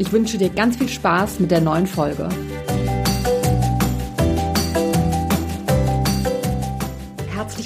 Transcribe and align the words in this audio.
Ich 0.00 0.12
wünsche 0.12 0.38
dir 0.38 0.48
ganz 0.48 0.76
viel 0.76 0.88
Spaß 0.88 1.40
mit 1.40 1.50
der 1.50 1.60
neuen 1.60 1.88
Folge. 1.88 2.28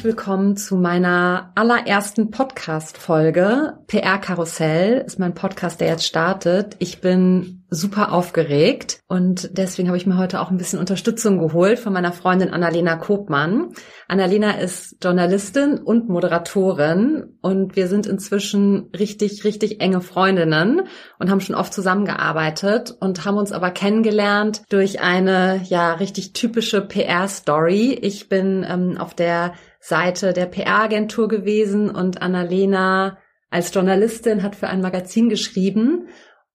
Herzlich 0.02 0.16
willkommen 0.16 0.56
zu 0.56 0.74
meiner 0.74 1.52
allerersten 1.54 2.32
Podcast-Folge. 2.32 3.74
PR 3.86 4.18
Karussell 4.18 5.04
ist 5.06 5.20
mein 5.20 5.32
Podcast, 5.32 5.80
der 5.80 5.90
jetzt 5.90 6.04
startet. 6.04 6.74
Ich 6.80 7.00
bin 7.00 7.62
super 7.70 8.12
aufgeregt 8.12 8.98
und 9.06 9.56
deswegen 9.56 9.88
habe 9.88 9.96
ich 9.96 10.04
mir 10.04 10.18
heute 10.18 10.40
auch 10.40 10.50
ein 10.50 10.56
bisschen 10.56 10.80
Unterstützung 10.80 11.38
geholt 11.38 11.78
von 11.78 11.92
meiner 11.92 12.12
Freundin 12.12 12.50
Annalena 12.50 12.96
Kopmann. 12.96 13.74
Annalena 14.08 14.58
ist 14.58 14.96
Journalistin 15.02 15.78
und 15.78 16.08
Moderatorin 16.08 17.38
und 17.40 17.76
wir 17.76 17.86
sind 17.86 18.06
inzwischen 18.06 18.90
richtig, 18.98 19.44
richtig 19.44 19.80
enge 19.80 20.00
Freundinnen 20.00 20.82
und 21.20 21.30
haben 21.30 21.40
schon 21.40 21.54
oft 21.54 21.72
zusammengearbeitet 21.72 22.94
und 22.98 23.24
haben 23.24 23.38
uns 23.38 23.52
aber 23.52 23.70
kennengelernt 23.70 24.62
durch 24.68 25.00
eine 25.00 25.62
ja 25.64 25.92
richtig 25.92 26.32
typische 26.32 26.82
PR-Story. 26.82 27.98
Ich 28.02 28.28
bin 28.28 28.66
ähm, 28.68 28.98
auf 28.98 29.14
der 29.14 29.52
Seite 29.84 30.32
der 30.32 30.46
PR-Agentur 30.46 31.26
gewesen 31.26 31.90
und 31.90 32.22
Annalena 32.22 33.18
als 33.50 33.74
Journalistin 33.74 34.44
hat 34.44 34.54
für 34.54 34.68
ein 34.68 34.80
Magazin 34.80 35.28
geschrieben. 35.28 36.08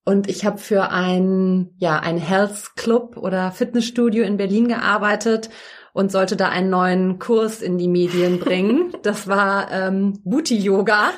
Und 0.06 0.30
ich 0.30 0.45
habe 0.45 0.58
für 0.58 0.92
ein, 0.92 1.72
ja, 1.78 2.00
ein 2.00 2.17
Health 2.17 2.78
Club 2.78 3.17
oder 3.17 3.52
Fitnessstudio 3.52 4.23
in 4.23 4.38
Berlin 4.38 4.69
gearbeitet 4.69 5.50
und 5.98 6.12
sollte 6.12 6.36
da 6.36 6.50
einen 6.50 6.70
neuen 6.70 7.17
Kurs 7.17 7.64
in 7.64 7.80
die 7.80 7.88
Medien 7.88 8.40
bringen. 8.40 8.94
Das 9.03 9.28
war 9.28 9.72
ähm, 9.72 10.20
Booty 10.26 10.58
Yoga 10.58 11.12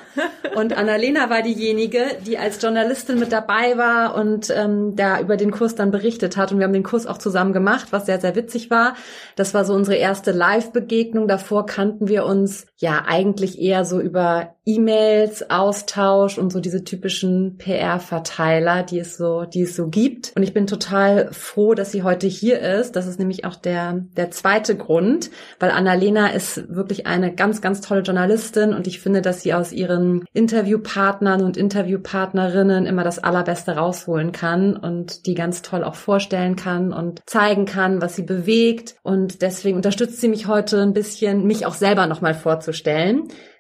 und 0.56 0.78
Annalena 0.78 1.30
war 1.32 1.42
diejenige, 1.42 2.02
die 2.26 2.38
als 2.38 2.62
Journalistin 2.62 3.18
mit 3.18 3.32
dabei 3.32 3.78
war 3.78 4.14
und 4.16 4.54
ähm, 4.56 4.96
da 4.96 5.20
über 5.20 5.38
den 5.38 5.50
Kurs 5.50 5.74
dann 5.74 5.90
berichtet 5.90 6.38
hat 6.38 6.52
und 6.52 6.60
wir 6.60 6.66
haben 6.66 6.74
den 6.74 6.84
Kurs 6.84 7.08
auch 7.08 7.18
zusammen 7.18 7.52
gemacht, 7.52 7.88
was 7.90 8.06
sehr 8.06 8.20
sehr 8.20 8.36
witzig 8.36 8.70
war. 8.70 8.96
Das 9.36 9.56
war 9.56 9.66
so 9.66 9.74
unsere 9.74 9.98
erste 9.98 10.32
Live-Begegnung. 10.32 11.28
Davor 11.28 11.66
kannten 11.66 12.08
wir 12.08 12.26
uns 12.26 12.68
ja 12.80 13.04
eigentlich 13.06 13.60
eher 13.60 13.84
so 13.84 14.00
über 14.00 14.56
E-Mails, 14.66 15.50
Austausch 15.50 16.38
und 16.38 16.54
so 16.54 16.62
diese 16.62 16.84
typischen 16.84 17.58
PR-Verteiler, 17.58 18.84
die 18.84 19.00
es 19.00 19.18
so, 19.18 19.44
die 19.44 19.64
es 19.64 19.76
so 19.76 19.88
gibt. 19.88 20.32
Und 20.36 20.44
ich 20.44 20.54
bin 20.54 20.66
total 20.66 21.30
froh, 21.34 21.74
dass 21.74 21.92
sie 21.92 22.04
heute 22.04 22.28
hier 22.28 22.62
ist. 22.62 22.96
Das 22.96 23.06
ist 23.06 23.20
nämlich 23.20 23.44
auch 23.44 23.56
der, 23.56 24.06
der 24.16 24.32
zweite 24.32 24.78
Grund, 24.78 25.30
weil 25.60 25.72
Annalena 25.72 26.28
ist 26.28 26.74
wirklich 26.74 27.06
eine 27.06 27.34
ganz, 27.34 27.62
ganz 27.62 27.82
tolle 27.82 28.02
Journalistin 28.02 28.74
und 28.74 28.88
ich 28.88 29.00
finde, 29.02 29.22
dass 29.22 29.42
sie 29.42 29.54
aus 29.54 29.74
ihren 29.74 30.24
Interviewpartnern 30.34 31.42
und 31.44 31.58
Interviewpartnerinnen 31.58 32.86
immer 32.86 33.04
das 33.04 33.20
Allerbeste 33.20 33.72
rausholen 33.72 34.32
kann 34.32 34.78
und 34.78 35.26
die 35.26 35.34
ganz 35.34 35.64
toll 35.64 35.84
auch 35.84 35.96
vorstellen 35.96 36.56
kann 36.56 36.94
und 36.94 37.24
zeigen 37.26 37.66
kann, 37.66 38.02
was 38.02 38.16
sie 38.16 38.24
bewegt. 38.24 38.96
Und 39.04 39.42
deswegen 39.42 39.78
unterstützt 39.78 40.22
sie 40.22 40.30
mich 40.30 40.48
heute 40.48 40.82
ein 40.82 40.94
bisschen, 40.94 41.46
mich 41.46 41.66
auch 41.66 41.74
selber 41.74 42.08
nochmal 42.08 42.36
vorzustellen. 42.36 42.69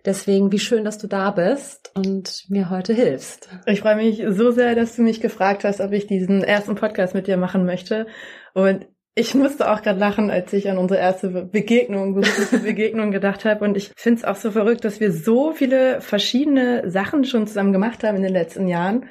Deswegen, 0.06 0.52
wie 0.52 0.59
schön, 0.59 0.84
dass 0.84 0.97
du 0.97 1.08
da 1.08 1.31
bist 1.31 1.92
und 1.96 2.46
mir 2.50 2.70
heute 2.70 2.94
hilfst. 2.94 3.50
Ich 3.66 3.81
freue 3.81 3.96
mich 3.96 4.24
so 4.30 4.52
sehr, 4.52 4.75
dass 4.75 4.96
du 4.96 5.02
mich 5.02 5.22
gefragt 5.22 5.64
hast, 5.64 5.81
ob 5.81 5.92
ich 5.92 6.08
diesen 6.08 6.44
ersten 6.44 6.75
Podcast 6.75 7.14
mit 7.14 7.28
dir 7.28 7.38
machen 7.38 7.66
möchte. 7.66 8.08
Und 8.53 8.88
ich 9.16 9.36
musste 9.36 9.69
auch 9.69 9.81
gerade 9.81 10.00
lachen, 10.00 10.31
als 10.31 10.53
ich 10.53 10.69
an 10.69 10.78
unsere 10.78 11.00
erste 11.00 11.30
Begegnung, 11.30 12.14
berufliche 12.14 12.59
Begegnung 12.64 13.12
gedacht 13.12 13.44
habe. 13.44 13.66
Und 13.66 13.75
ich 13.75 13.92
finde 13.96 14.19
es 14.19 14.25
auch 14.25 14.38
so 14.38 14.52
verrückt, 14.52 14.86
dass 14.86 15.00
wir 15.00 15.12
so 15.12 15.52
viele 15.52 16.00
verschiedene 16.00 16.90
Sachen 16.90 17.25
schon 17.25 17.46
zusammen 17.46 17.74
gemacht 17.74 18.03
haben 18.03 18.18
in 18.18 18.24
den 18.24 18.34
letzten 18.34 18.68
Jahren. 18.68 19.06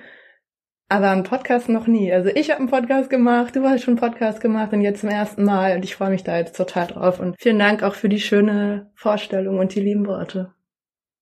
Aber 0.90 1.10
einen 1.10 1.22
Podcast 1.22 1.68
noch 1.68 1.86
nie. 1.86 2.10
Also 2.12 2.30
ich 2.34 2.50
habe 2.50 2.60
einen 2.60 2.70
Podcast 2.70 3.10
gemacht, 3.10 3.54
du 3.54 3.62
hast 3.64 3.82
schon 3.82 3.98
einen 3.98 4.10
Podcast 4.10 4.40
gemacht 4.40 4.72
und 4.72 4.80
jetzt 4.80 5.00
zum 5.00 5.10
ersten 5.10 5.44
Mal. 5.44 5.76
Und 5.76 5.84
ich 5.84 5.94
freue 5.94 6.10
mich 6.10 6.24
da 6.24 6.38
jetzt 6.38 6.56
total 6.56 6.86
drauf. 6.86 7.20
Und 7.20 7.36
vielen 7.38 7.58
Dank 7.58 7.82
auch 7.82 7.94
für 7.94 8.08
die 8.08 8.20
schöne 8.20 8.90
Vorstellung 8.94 9.58
und 9.58 9.74
die 9.74 9.80
lieben 9.80 10.06
Worte. 10.06 10.54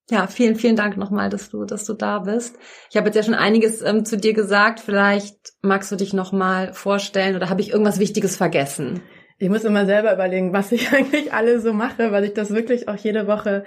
Ja, 0.08 0.28
vielen, 0.28 0.54
vielen 0.54 0.76
Dank 0.76 0.96
nochmal, 0.96 1.30
dass 1.30 1.50
du, 1.50 1.64
dass 1.64 1.84
du 1.84 1.94
da 1.94 2.20
bist. 2.20 2.56
Ich 2.90 2.96
habe 2.96 3.06
jetzt 3.08 3.16
ja 3.16 3.24
schon 3.24 3.34
einiges 3.34 3.82
ähm, 3.82 4.04
zu 4.04 4.16
dir 4.16 4.34
gesagt. 4.34 4.78
Vielleicht 4.78 5.36
magst 5.62 5.90
du 5.90 5.96
dich 5.96 6.12
nochmal 6.12 6.72
vorstellen 6.72 7.34
oder 7.34 7.50
habe 7.50 7.60
ich 7.60 7.70
irgendwas 7.70 7.98
Wichtiges 7.98 8.36
vergessen? 8.36 9.02
Ich 9.38 9.48
muss 9.48 9.64
immer 9.64 9.84
selber 9.84 10.14
überlegen, 10.14 10.52
was 10.52 10.70
ich 10.70 10.92
eigentlich 10.92 11.32
alle 11.32 11.58
so 11.58 11.72
mache, 11.72 12.12
weil 12.12 12.22
ich 12.22 12.34
das 12.34 12.50
wirklich 12.50 12.88
auch 12.88 12.96
jede 12.96 13.26
Woche 13.26 13.64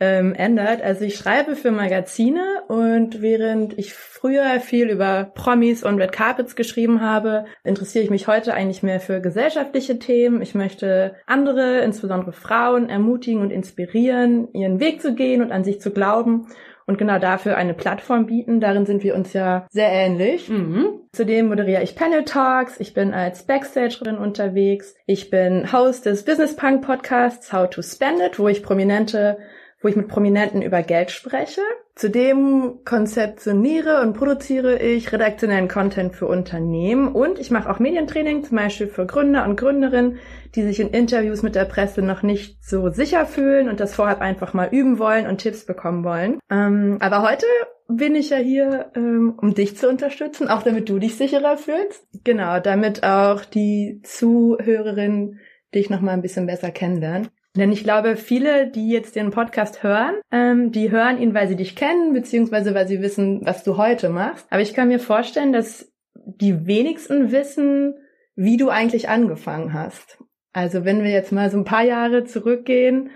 ähm, 0.00 0.34
ändert. 0.34 0.82
Also 0.82 1.04
ich 1.04 1.16
schreibe 1.16 1.54
für 1.54 1.70
Magazine 1.70 2.62
und 2.68 3.22
während 3.22 3.78
ich 3.78 3.94
früher 3.94 4.60
viel 4.60 4.90
über 4.90 5.30
Promis 5.34 5.84
und 5.84 6.00
Red 6.00 6.12
Carpets 6.12 6.56
geschrieben 6.56 7.00
habe, 7.00 7.44
interessiere 7.62 8.04
ich 8.04 8.10
mich 8.10 8.26
heute 8.26 8.54
eigentlich 8.54 8.82
mehr 8.82 9.00
für 9.00 9.20
gesellschaftliche 9.20 9.98
Themen. 9.98 10.42
Ich 10.42 10.54
möchte 10.54 11.14
andere, 11.26 11.80
insbesondere 11.80 12.32
Frauen, 12.32 12.88
ermutigen 12.88 13.40
und 13.40 13.50
inspirieren, 13.50 14.48
ihren 14.52 14.80
Weg 14.80 15.00
zu 15.00 15.14
gehen 15.14 15.42
und 15.42 15.52
an 15.52 15.64
sich 15.64 15.80
zu 15.80 15.90
glauben 15.90 16.48
und 16.86 16.98
genau 16.98 17.18
dafür 17.18 17.56
eine 17.56 17.74
Plattform 17.74 18.26
bieten. 18.26 18.60
Darin 18.60 18.86
sind 18.86 19.02
wir 19.02 19.14
uns 19.14 19.32
ja 19.32 19.66
sehr 19.70 19.90
ähnlich. 19.90 20.48
Mhm. 20.48 21.00
Zudem 21.12 21.46
moderiere 21.48 21.82
ich 21.82 21.94
Panel 21.94 22.24
Talks, 22.24 22.80
ich 22.80 22.94
bin 22.94 23.14
als 23.14 23.46
Backstage-Rin 23.46 24.18
unterwegs, 24.18 24.94
ich 25.06 25.30
bin 25.30 25.72
Host 25.72 26.06
des 26.06 26.24
Business 26.24 26.56
Punk 26.56 26.84
Podcasts 26.84 27.52
How 27.52 27.70
to 27.70 27.82
Spend 27.82 28.20
It, 28.20 28.38
wo 28.38 28.48
ich 28.48 28.62
prominente 28.62 29.38
wo 29.84 29.88
ich 29.88 29.96
mit 29.96 30.08
Prominenten 30.08 30.62
über 30.62 30.82
Geld 30.82 31.10
spreche. 31.10 31.60
Zudem 31.94 32.80
konzeptioniere 32.84 34.00
und 34.00 34.14
produziere 34.14 34.78
ich 34.78 35.12
redaktionellen 35.12 35.68
Content 35.68 36.16
für 36.16 36.26
Unternehmen 36.26 37.08
und 37.08 37.38
ich 37.38 37.50
mache 37.50 37.70
auch 37.70 37.78
Medientraining, 37.78 38.42
zum 38.42 38.56
Beispiel 38.56 38.88
für 38.88 39.06
Gründer 39.06 39.44
und 39.44 39.56
Gründerinnen, 39.56 40.16
die 40.54 40.62
sich 40.62 40.80
in 40.80 40.88
Interviews 40.88 41.42
mit 41.42 41.54
der 41.54 41.66
Presse 41.66 42.00
noch 42.00 42.22
nicht 42.22 42.64
so 42.64 42.88
sicher 42.88 43.26
fühlen 43.26 43.68
und 43.68 43.78
das 43.78 43.94
vorher 43.94 44.22
einfach 44.22 44.54
mal 44.54 44.70
üben 44.72 44.98
wollen 44.98 45.26
und 45.26 45.38
Tipps 45.38 45.66
bekommen 45.66 46.02
wollen. 46.02 46.40
Ähm, 46.50 46.96
aber 47.00 47.22
heute 47.22 47.46
bin 47.86 48.14
ich 48.14 48.30
ja 48.30 48.38
hier, 48.38 48.90
ähm, 48.96 49.34
um 49.36 49.54
dich 49.54 49.76
zu 49.76 49.88
unterstützen, 49.88 50.48
auch 50.48 50.62
damit 50.62 50.88
du 50.88 50.98
dich 50.98 51.16
sicherer 51.16 51.58
fühlst. 51.58 52.08
Genau, 52.24 52.58
damit 52.58 53.04
auch 53.04 53.44
die 53.44 54.00
Zuhörerinnen 54.02 55.40
dich 55.74 55.90
noch 55.90 56.00
mal 56.00 56.12
ein 56.12 56.22
bisschen 56.22 56.46
besser 56.46 56.70
kennenlernen. 56.70 57.28
Denn 57.56 57.70
ich 57.70 57.84
glaube, 57.84 58.16
viele, 58.16 58.68
die 58.68 58.90
jetzt 58.90 59.14
den 59.14 59.30
Podcast 59.30 59.82
hören, 59.84 60.16
ähm, 60.32 60.72
die 60.72 60.90
hören 60.90 61.20
ihn, 61.20 61.34
weil 61.34 61.46
sie 61.46 61.56
dich 61.56 61.76
kennen, 61.76 62.12
beziehungsweise 62.12 62.74
weil 62.74 62.88
sie 62.88 63.00
wissen, 63.00 63.42
was 63.44 63.62
du 63.62 63.76
heute 63.76 64.08
machst. 64.08 64.46
Aber 64.50 64.60
ich 64.60 64.74
kann 64.74 64.88
mir 64.88 64.98
vorstellen, 64.98 65.52
dass 65.52 65.92
die 66.14 66.66
wenigsten 66.66 67.30
wissen, 67.30 67.94
wie 68.34 68.56
du 68.56 68.70
eigentlich 68.70 69.08
angefangen 69.08 69.72
hast. 69.72 70.18
Also 70.52 70.84
wenn 70.84 71.04
wir 71.04 71.10
jetzt 71.10 71.30
mal 71.30 71.50
so 71.50 71.58
ein 71.58 71.64
paar 71.64 71.84
Jahre 71.84 72.24
zurückgehen, 72.24 73.10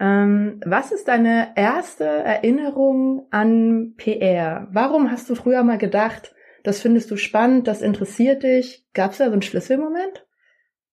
ähm, 0.00 0.60
was 0.64 0.92
ist 0.92 1.08
deine 1.08 1.52
erste 1.56 2.04
Erinnerung 2.04 3.26
an 3.30 3.94
PR? 3.96 4.68
Warum 4.72 5.10
hast 5.10 5.30
du 5.30 5.34
früher 5.34 5.62
mal 5.62 5.78
gedacht, 5.78 6.34
das 6.64 6.80
findest 6.80 7.10
du 7.10 7.16
spannend, 7.16 7.68
das 7.68 7.82
interessiert 7.82 8.42
dich? 8.42 8.86
Gab 8.92 9.12
es 9.12 9.18
da 9.18 9.26
so 9.26 9.32
einen 9.32 9.42
Schlüsselmoment? 9.42 10.27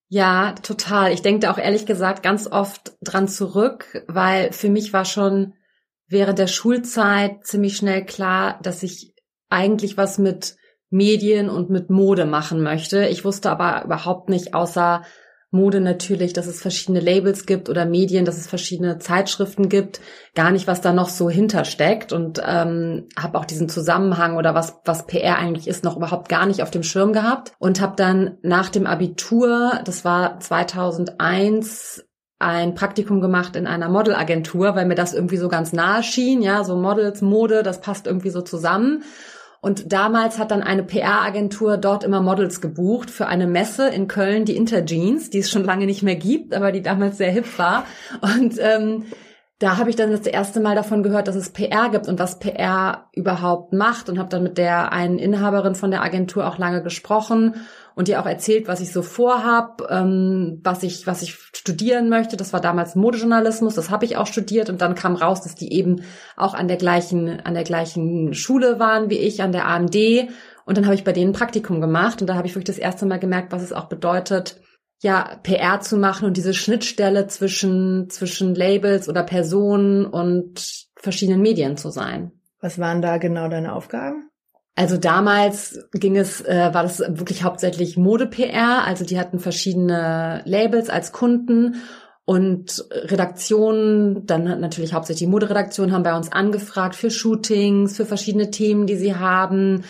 Ja, 0.08 0.54
total. 0.54 1.12
Ich 1.12 1.22
denke 1.22 1.42
da 1.42 1.52
auch 1.52 1.58
ehrlich 1.58 1.86
gesagt 1.86 2.22
ganz 2.24 2.48
oft 2.48 2.94
dran 3.02 3.28
zurück, 3.28 4.04
weil 4.08 4.52
für 4.52 4.70
mich 4.70 4.94
war 4.94 5.06
schon 5.06 5.54
während 6.08 6.38
der 6.38 6.48
Schulzeit 6.48 7.46
ziemlich 7.46 7.76
schnell 7.76 8.06
klar, 8.06 8.60
dass 8.62 8.84
ich 8.84 9.14
eigentlich 9.50 9.98
was 9.98 10.18
mit 10.18 10.56
Medien 10.90 11.50
und 11.50 11.70
mit 11.70 11.90
Mode 11.90 12.26
machen 12.26 12.62
möchte. 12.62 13.08
Ich 13.08 13.26
wusste 13.26 13.50
aber 13.50 13.84
überhaupt 13.84 14.30
nicht, 14.30 14.54
außer 14.54 15.04
Mode 15.56 15.82
natürlich, 15.82 16.34
dass 16.34 16.46
es 16.46 16.62
verschiedene 16.62 17.00
Labels 17.00 17.46
gibt 17.46 17.70
oder 17.70 17.86
Medien, 17.86 18.26
dass 18.26 18.38
es 18.38 18.48
verschiedene 18.48 19.00
Zeitschriften 19.00 19.70
gibt, 19.70 20.02
gar 20.36 20.52
nicht, 20.52 20.68
was 20.68 20.82
da 20.82 20.94
noch 20.94 21.10
so 21.10 21.30
hintersteckt. 21.30 22.14
Und 22.14 22.42
ähm, 22.46 23.08
habe 23.18 23.38
auch 23.40 23.46
diesen 23.46 23.70
Zusammenhang 23.70 24.38
oder 24.38 24.54
was 24.54 24.80
was 24.86 25.08
PR 25.08 25.38
eigentlich 25.38 25.68
ist, 25.68 25.84
noch 25.84 25.98
überhaupt 25.98 26.30
gar 26.30 26.46
nicht 26.46 26.62
auf 26.62 26.72
dem 26.72 26.84
Schirm 26.84 27.14
gehabt. 27.14 27.54
Und 27.58 27.82
habe 27.82 27.96
dann 27.96 28.38
nach 28.44 28.70
dem 28.70 28.86
Abitur, 28.86 29.80
das 29.86 30.06
war 30.06 30.40
2001, 30.40 32.06
ein 32.38 32.76
Praktikum 32.76 33.22
gemacht 33.22 33.56
in 33.56 33.66
einer 33.66 33.88
Modelagentur, 33.88 34.76
weil 34.76 34.86
mir 34.86 34.96
das 34.96 35.14
irgendwie 35.14 35.38
so 35.38 35.48
ganz 35.48 35.72
nahe 35.72 36.04
schien, 36.04 36.42
ja, 36.42 36.66
so 36.66 36.76
Models, 36.76 37.22
Mode, 37.22 37.64
das 37.64 37.80
passt 37.80 38.08
irgendwie 38.08 38.30
so 38.30 38.42
zusammen 38.42 39.04
Und 39.62 39.92
damals 39.92 40.38
hat 40.38 40.52
dann 40.52 40.62
eine 40.62 40.84
PR-Agentur 40.84 41.78
dort 41.78 42.04
immer 42.04 42.22
Models 42.22 42.62
gebucht 42.62 43.10
für 43.10 43.28
eine 43.28 43.48
Messe 43.48 43.88
in 43.90 44.08
Köln, 44.08 44.46
die 44.46 44.56
Interjeans, 44.56 45.30
die 45.30 45.40
es 45.40 45.50
schon 45.50 45.64
lange 45.64 45.86
nicht 45.86 46.04
mehr 46.04 46.16
gibt, 46.16 46.54
aber 46.54 46.72
die 46.72 46.82
damals 46.82 47.18
sehr 47.18 47.32
hip 47.32 47.58
war. 47.58 47.86
Und 48.22 48.58
ähm, 48.60 49.06
da 49.60 49.78
habe 49.78 49.90
ich 49.90 49.96
dann 49.96 50.12
das 50.12 50.28
erste 50.28 50.60
Mal 50.60 50.76
davon 50.76 51.02
gehört, 51.02 51.30
dass 51.30 51.36
es 51.36 51.52
PR 51.52 51.90
gibt 51.90 52.10
und 52.10 52.20
was 52.20 52.40
PR 52.40 53.10
überhaupt 53.14 53.72
macht 53.72 54.10
und 54.10 54.20
habe 54.20 54.28
dann 54.28 54.44
mit 54.44 54.58
der 54.58 54.92
einen 54.92 55.18
Inhaberin 55.18 55.76
von 55.76 55.92
der 55.92 56.04
Agentur 56.04 56.46
auch 56.46 56.58
lange 56.58 56.84
gesprochen 56.84 57.56
und 57.96 58.10
ihr 58.10 58.20
auch 58.20 58.26
erzählt, 58.26 58.68
was 58.68 58.82
ich 58.82 58.92
so 58.92 59.02
vorhab, 59.02 59.82
ähm, 59.90 60.60
was 60.62 60.84
ich 60.84 61.08
was 61.08 61.22
ich 61.22 61.36
studieren 61.36 62.10
möchte. 62.10 62.36
Das 62.36 62.52
war 62.52 62.60
damals 62.60 62.96
Modejournalismus, 62.96 63.76
das 63.76 63.90
habe 63.90 64.04
ich 64.04 64.18
auch 64.18 64.28
studiert 64.28 64.70
und 64.70 64.82
dann 64.82 64.94
kam 64.94 65.16
raus, 65.16 65.42
dass 65.42 65.56
die 65.56 65.72
eben 65.72 66.02
auch 66.36 66.54
an 66.54 66.68
der 66.68 66.78
gleichen 66.78 67.40
an 67.40 67.54
der 67.54 67.64
gleichen 67.64 68.34
Schule 68.34 68.78
waren 68.78 69.10
wie 69.10 69.20
ich 69.20 69.42
an 69.42 69.54
der 69.54 69.68
AMD 69.68 69.96
und 70.66 70.78
dann 70.78 70.86
habe 70.86 70.96
ich 70.96 71.06
bei 71.06 71.14
denen 71.14 71.30
ein 71.30 71.34
Praktikum 71.34 71.80
gemacht 71.80 72.20
und 72.20 72.28
da 72.28 72.36
habe 72.36 72.46
ich 72.46 72.56
wirklich 72.56 72.76
das 72.76 72.78
erste 72.78 73.06
Mal 73.06 73.20
gemerkt, 73.20 73.54
was 73.54 73.62
es 73.62 73.72
auch 73.72 73.86
bedeutet, 73.86 74.60
ja, 75.02 75.40
PR 75.44 75.82
zu 75.82 75.98
machen 75.98 76.26
und 76.26 76.38
diese 76.38 76.54
Schnittstelle 76.54 77.28
zwischen, 77.28 78.10
zwischen 78.10 78.56
Labels 78.56 79.10
oder 79.10 79.24
Personen 79.24 80.06
und 80.06 80.86
verschiedenen 80.96 81.42
Medien 81.42 81.78
zu 81.78 81.90
sein. 81.90 82.32
Was 82.62 82.80
waren 82.80 83.02
da 83.02 83.18
genau 83.18 83.48
deine 83.48 83.74
Aufgaben? 83.74 84.30
Also 84.76 84.98
damals 84.98 85.80
ging 85.94 86.18
es, 86.18 86.42
äh, 86.42 86.74
war 86.74 86.84
das 86.84 87.00
wirklich 87.00 87.44
hauptsächlich 87.44 87.96
Mode-PR. 87.96 88.84
Also 88.86 89.06
die 89.06 89.20
hatten 89.20 89.40
verschiedene 89.40 90.42
Labels 90.46 90.90
als 90.90 91.12
Kunden 91.14 91.76
und 92.26 92.84
Redaktionen, 92.92 94.26
dann 94.26 94.60
natürlich 94.60 94.94
hauptsächlich 94.94 95.28
die 95.28 95.32
Moderedaktion, 95.32 95.92
haben 95.92 96.04
bei 96.04 96.18
uns 96.18 96.32
angefragt 96.32 96.96
für 96.96 97.12
Shootings, 97.12 97.96
für 97.96 98.06
verschiedene 98.06 98.50
Themen, 98.50 98.88
die 98.88 98.96
sie 98.96 99.16
haben 99.16 99.84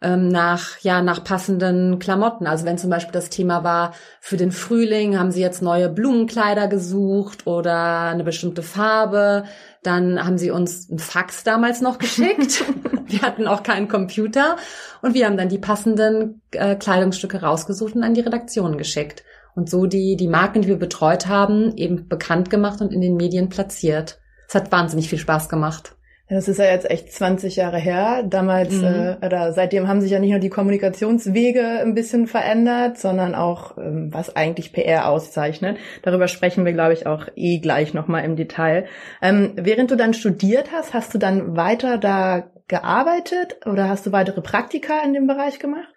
ähm, 0.00 0.28
nach, 0.28 0.78
ja, 0.80 1.02
nach 1.02 1.24
passenden 1.24 1.98
Klamotten. 1.98 2.46
Also 2.46 2.64
wenn 2.64 2.78
zum 2.78 2.90
Beispiel 2.90 3.12
das 3.12 3.30
Thema 3.30 3.64
war, 3.64 3.94
für 4.20 4.36
den 4.36 4.52
Frühling 4.52 5.18
haben 5.18 5.32
sie 5.32 5.40
jetzt 5.40 5.60
neue 5.60 5.88
Blumenkleider 5.88 6.68
gesucht 6.68 7.46
oder 7.46 8.02
eine 8.02 8.24
bestimmte 8.24 8.62
Farbe, 8.62 9.44
dann 9.82 10.24
haben 10.24 10.38
sie 10.38 10.50
uns 10.50 10.88
ein 10.88 10.98
Fax 10.98 11.42
damals 11.42 11.80
noch 11.80 11.98
geschickt. 11.98 12.64
wir 13.06 13.22
hatten 13.22 13.48
auch 13.48 13.62
keinen 13.62 13.88
Computer 13.88 14.56
und 15.02 15.14
wir 15.14 15.26
haben 15.26 15.36
dann 15.36 15.48
die 15.48 15.58
passenden 15.58 16.42
äh, 16.52 16.76
Kleidungsstücke 16.76 17.40
rausgesucht 17.40 17.96
und 17.96 18.04
an 18.04 18.14
die 18.14 18.20
Redaktion 18.20 18.78
geschickt. 18.78 19.24
Und 19.54 19.68
so 19.68 19.86
die, 19.86 20.16
die 20.16 20.28
Marken, 20.28 20.62
die 20.62 20.68
wir 20.68 20.78
betreut 20.78 21.26
haben, 21.26 21.76
eben 21.76 22.08
bekannt 22.08 22.50
gemacht 22.50 22.80
und 22.80 22.92
in 22.92 23.00
den 23.00 23.16
Medien 23.16 23.48
platziert. 23.48 24.20
Es 24.46 24.54
hat 24.54 24.70
wahnsinnig 24.70 25.08
viel 25.08 25.18
Spaß 25.18 25.48
gemacht. 25.48 25.96
Das 26.28 26.46
ist 26.46 26.58
ja 26.58 26.66
jetzt 26.66 26.90
echt 26.90 27.10
20 27.10 27.56
Jahre 27.56 27.78
her. 27.78 28.22
Damals, 28.22 28.74
mhm. 28.74 28.84
äh, 28.84 29.26
oder 29.26 29.52
seitdem 29.52 29.88
haben 29.88 30.02
sich 30.02 30.10
ja 30.10 30.18
nicht 30.18 30.30
nur 30.30 30.38
die 30.38 30.50
Kommunikationswege 30.50 31.80
ein 31.80 31.94
bisschen 31.94 32.26
verändert, 32.26 32.98
sondern 32.98 33.34
auch, 33.34 33.78
ähm, 33.78 34.10
was 34.12 34.36
eigentlich 34.36 34.72
PR 34.72 35.08
auszeichnet. 35.08 35.78
Darüber 36.02 36.28
sprechen 36.28 36.66
wir, 36.66 36.74
glaube 36.74 36.92
ich, 36.92 37.06
auch 37.06 37.28
eh 37.34 37.60
gleich 37.60 37.94
nochmal 37.94 38.24
im 38.24 38.36
Detail. 38.36 38.86
Ähm, 39.22 39.52
während 39.56 39.90
du 39.90 39.96
dann 39.96 40.12
studiert 40.12 40.70
hast, 40.72 40.92
hast 40.92 41.14
du 41.14 41.18
dann 41.18 41.56
weiter 41.56 41.96
da 41.96 42.50
gearbeitet 42.68 43.56
oder 43.64 43.88
hast 43.88 44.06
du 44.06 44.12
weitere 44.12 44.42
Praktika 44.42 45.00
in 45.02 45.14
dem 45.14 45.26
Bereich 45.26 45.58
gemacht? 45.58 45.88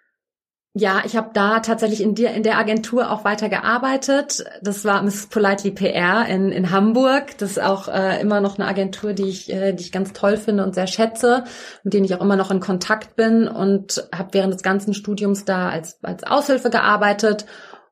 Ja, 0.74 1.02
ich 1.04 1.16
habe 1.16 1.30
da 1.34 1.60
tatsächlich 1.60 2.00
in 2.00 2.14
der, 2.14 2.32
in 2.32 2.42
der 2.42 2.56
Agentur 2.56 3.10
auch 3.10 3.24
weiter 3.24 3.50
gearbeitet. 3.50 4.42
Das 4.62 4.86
war 4.86 5.02
Miss 5.02 5.26
Politely 5.26 5.70
PR 5.70 6.26
in, 6.26 6.50
in 6.50 6.70
Hamburg. 6.70 7.36
Das 7.36 7.52
ist 7.52 7.62
auch 7.62 7.88
äh, 7.88 8.18
immer 8.22 8.40
noch 8.40 8.58
eine 8.58 8.66
Agentur, 8.66 9.12
die 9.12 9.28
ich, 9.28 9.52
äh, 9.52 9.74
die 9.74 9.82
ich 9.82 9.92
ganz 9.92 10.14
toll 10.14 10.38
finde 10.38 10.64
und 10.64 10.74
sehr 10.74 10.86
schätze, 10.86 11.44
mit 11.84 11.92
denen 11.92 12.06
ich 12.06 12.14
auch 12.14 12.22
immer 12.22 12.36
noch 12.36 12.50
in 12.50 12.60
Kontakt 12.60 13.16
bin 13.16 13.48
und 13.48 14.08
habe 14.16 14.30
während 14.32 14.54
des 14.54 14.62
ganzen 14.62 14.94
Studiums 14.94 15.44
da 15.44 15.68
als, 15.68 15.98
als 16.02 16.24
Aushilfe 16.24 16.70
gearbeitet 16.70 17.44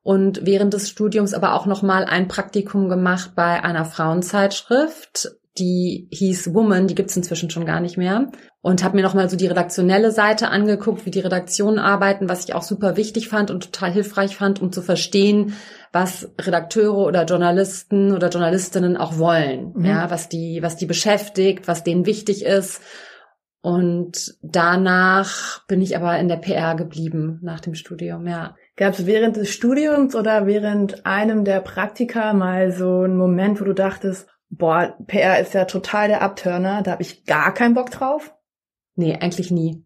und 0.02 0.46
während 0.46 0.72
des 0.72 0.88
Studiums 0.88 1.34
aber 1.34 1.52
auch 1.52 1.66
noch 1.66 1.82
mal 1.82 2.06
ein 2.06 2.28
Praktikum 2.28 2.88
gemacht 2.88 3.32
bei 3.34 3.62
einer 3.62 3.84
Frauenzeitschrift 3.84 5.39
die 5.60 6.08
hieß 6.10 6.54
Woman, 6.54 6.86
die 6.86 6.94
gibt's 6.94 7.16
inzwischen 7.16 7.50
schon 7.50 7.66
gar 7.66 7.80
nicht 7.80 7.96
mehr. 7.96 8.30
Und 8.62 8.82
habe 8.82 8.96
mir 8.96 9.02
nochmal 9.02 9.30
so 9.30 9.36
die 9.36 9.46
redaktionelle 9.46 10.10
Seite 10.10 10.48
angeguckt, 10.48 11.06
wie 11.06 11.10
die 11.10 11.20
Redaktionen 11.20 11.78
arbeiten, 11.78 12.28
was 12.28 12.44
ich 12.44 12.54
auch 12.54 12.62
super 12.62 12.96
wichtig 12.96 13.28
fand 13.28 13.50
und 13.50 13.62
total 13.62 13.92
hilfreich 13.92 14.36
fand, 14.36 14.60
um 14.60 14.72
zu 14.72 14.82
verstehen, 14.82 15.54
was 15.92 16.30
Redakteure 16.38 17.06
oder 17.06 17.24
Journalisten 17.24 18.12
oder 18.12 18.28
Journalistinnen 18.28 18.96
auch 18.96 19.18
wollen. 19.18 19.72
Mhm. 19.74 19.84
Ja, 19.84 20.10
was 20.10 20.28
die, 20.28 20.62
was 20.62 20.76
die 20.76 20.86
beschäftigt, 20.86 21.68
was 21.68 21.84
denen 21.84 22.06
wichtig 22.06 22.44
ist. 22.44 22.82
Und 23.62 24.36
danach 24.42 25.66
bin 25.66 25.82
ich 25.82 25.94
aber 25.96 26.18
in 26.18 26.28
der 26.28 26.36
PR 26.36 26.74
geblieben 26.76 27.38
nach 27.42 27.60
dem 27.60 27.74
Studium, 27.74 28.26
ja. 28.26 28.56
Gab 28.76 28.94
es 28.94 29.04
während 29.04 29.36
des 29.36 29.50
Studiums 29.50 30.14
oder 30.14 30.46
während 30.46 31.04
einem 31.04 31.44
der 31.44 31.60
Praktika 31.60 32.32
mal 32.32 32.72
so 32.72 33.02
einen 33.02 33.18
Moment, 33.18 33.60
wo 33.60 33.64
du 33.64 33.74
dachtest, 33.74 34.26
boah, 34.50 34.96
PR 35.06 35.40
ist 35.40 35.54
ja 35.54 35.64
total 35.64 36.08
der 36.08 36.22
Abturner, 36.22 36.82
da 36.82 36.92
habe 36.92 37.02
ich 37.02 37.24
gar 37.24 37.54
keinen 37.54 37.74
Bock 37.74 37.90
drauf? 37.90 38.34
Nee, 38.96 39.16
eigentlich 39.18 39.50
nie. 39.50 39.84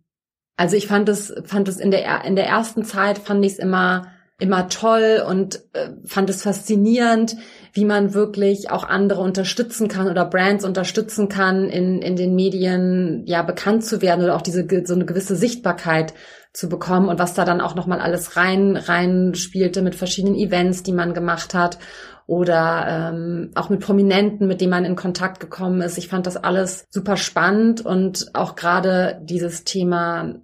Also 0.56 0.76
ich 0.76 0.86
fand 0.86 1.08
es, 1.08 1.34
fand 1.44 1.68
es 1.68 1.78
in 1.78 1.90
der, 1.90 2.24
in 2.24 2.36
der 2.36 2.46
ersten 2.46 2.84
Zeit 2.84 3.18
fand 3.18 3.44
ich 3.44 3.52
es 3.52 3.58
immer, 3.58 4.08
immer 4.38 4.68
toll 4.68 5.22
und 5.28 5.62
äh, 5.74 5.90
fand 6.04 6.30
es 6.30 6.42
faszinierend, 6.42 7.36
wie 7.72 7.84
man 7.84 8.14
wirklich 8.14 8.70
auch 8.70 8.84
andere 8.84 9.20
unterstützen 9.20 9.88
kann 9.88 10.08
oder 10.08 10.24
Brands 10.24 10.64
unterstützen 10.64 11.28
kann, 11.28 11.68
in, 11.68 12.00
in 12.00 12.16
den 12.16 12.34
Medien 12.34 13.24
ja 13.26 13.42
bekannt 13.42 13.84
zu 13.84 14.00
werden 14.00 14.24
oder 14.24 14.36
auch 14.36 14.42
diese 14.42 14.66
so 14.84 14.94
eine 14.94 15.04
gewisse 15.04 15.36
Sichtbarkeit 15.36 16.14
zu 16.52 16.68
bekommen 16.68 17.08
und 17.08 17.18
was 17.18 17.34
da 17.34 17.44
dann 17.44 17.60
auch 17.60 17.74
nochmal 17.74 18.00
alles 18.00 18.36
rein 18.36 18.76
rein 18.76 19.34
spielte 19.34 19.82
mit 19.82 19.96
verschiedenen 19.96 20.36
Events, 20.36 20.84
die 20.84 20.92
man 20.92 21.12
gemacht 21.12 21.52
hat 21.52 21.78
oder 22.26 22.86
ähm, 22.88 23.50
auch 23.54 23.68
mit 23.68 23.80
Prominenten, 23.80 24.46
mit 24.46 24.60
denen 24.60 24.70
man 24.70 24.84
in 24.84 24.96
Kontakt 24.96 25.40
gekommen 25.40 25.82
ist. 25.82 25.98
Ich 25.98 26.08
fand 26.08 26.26
das 26.26 26.36
alles 26.36 26.86
super 26.90 27.16
spannend 27.16 27.84
und 27.84 28.30
auch 28.34 28.56
gerade 28.56 29.20
dieses 29.22 29.64
Thema 29.64 30.36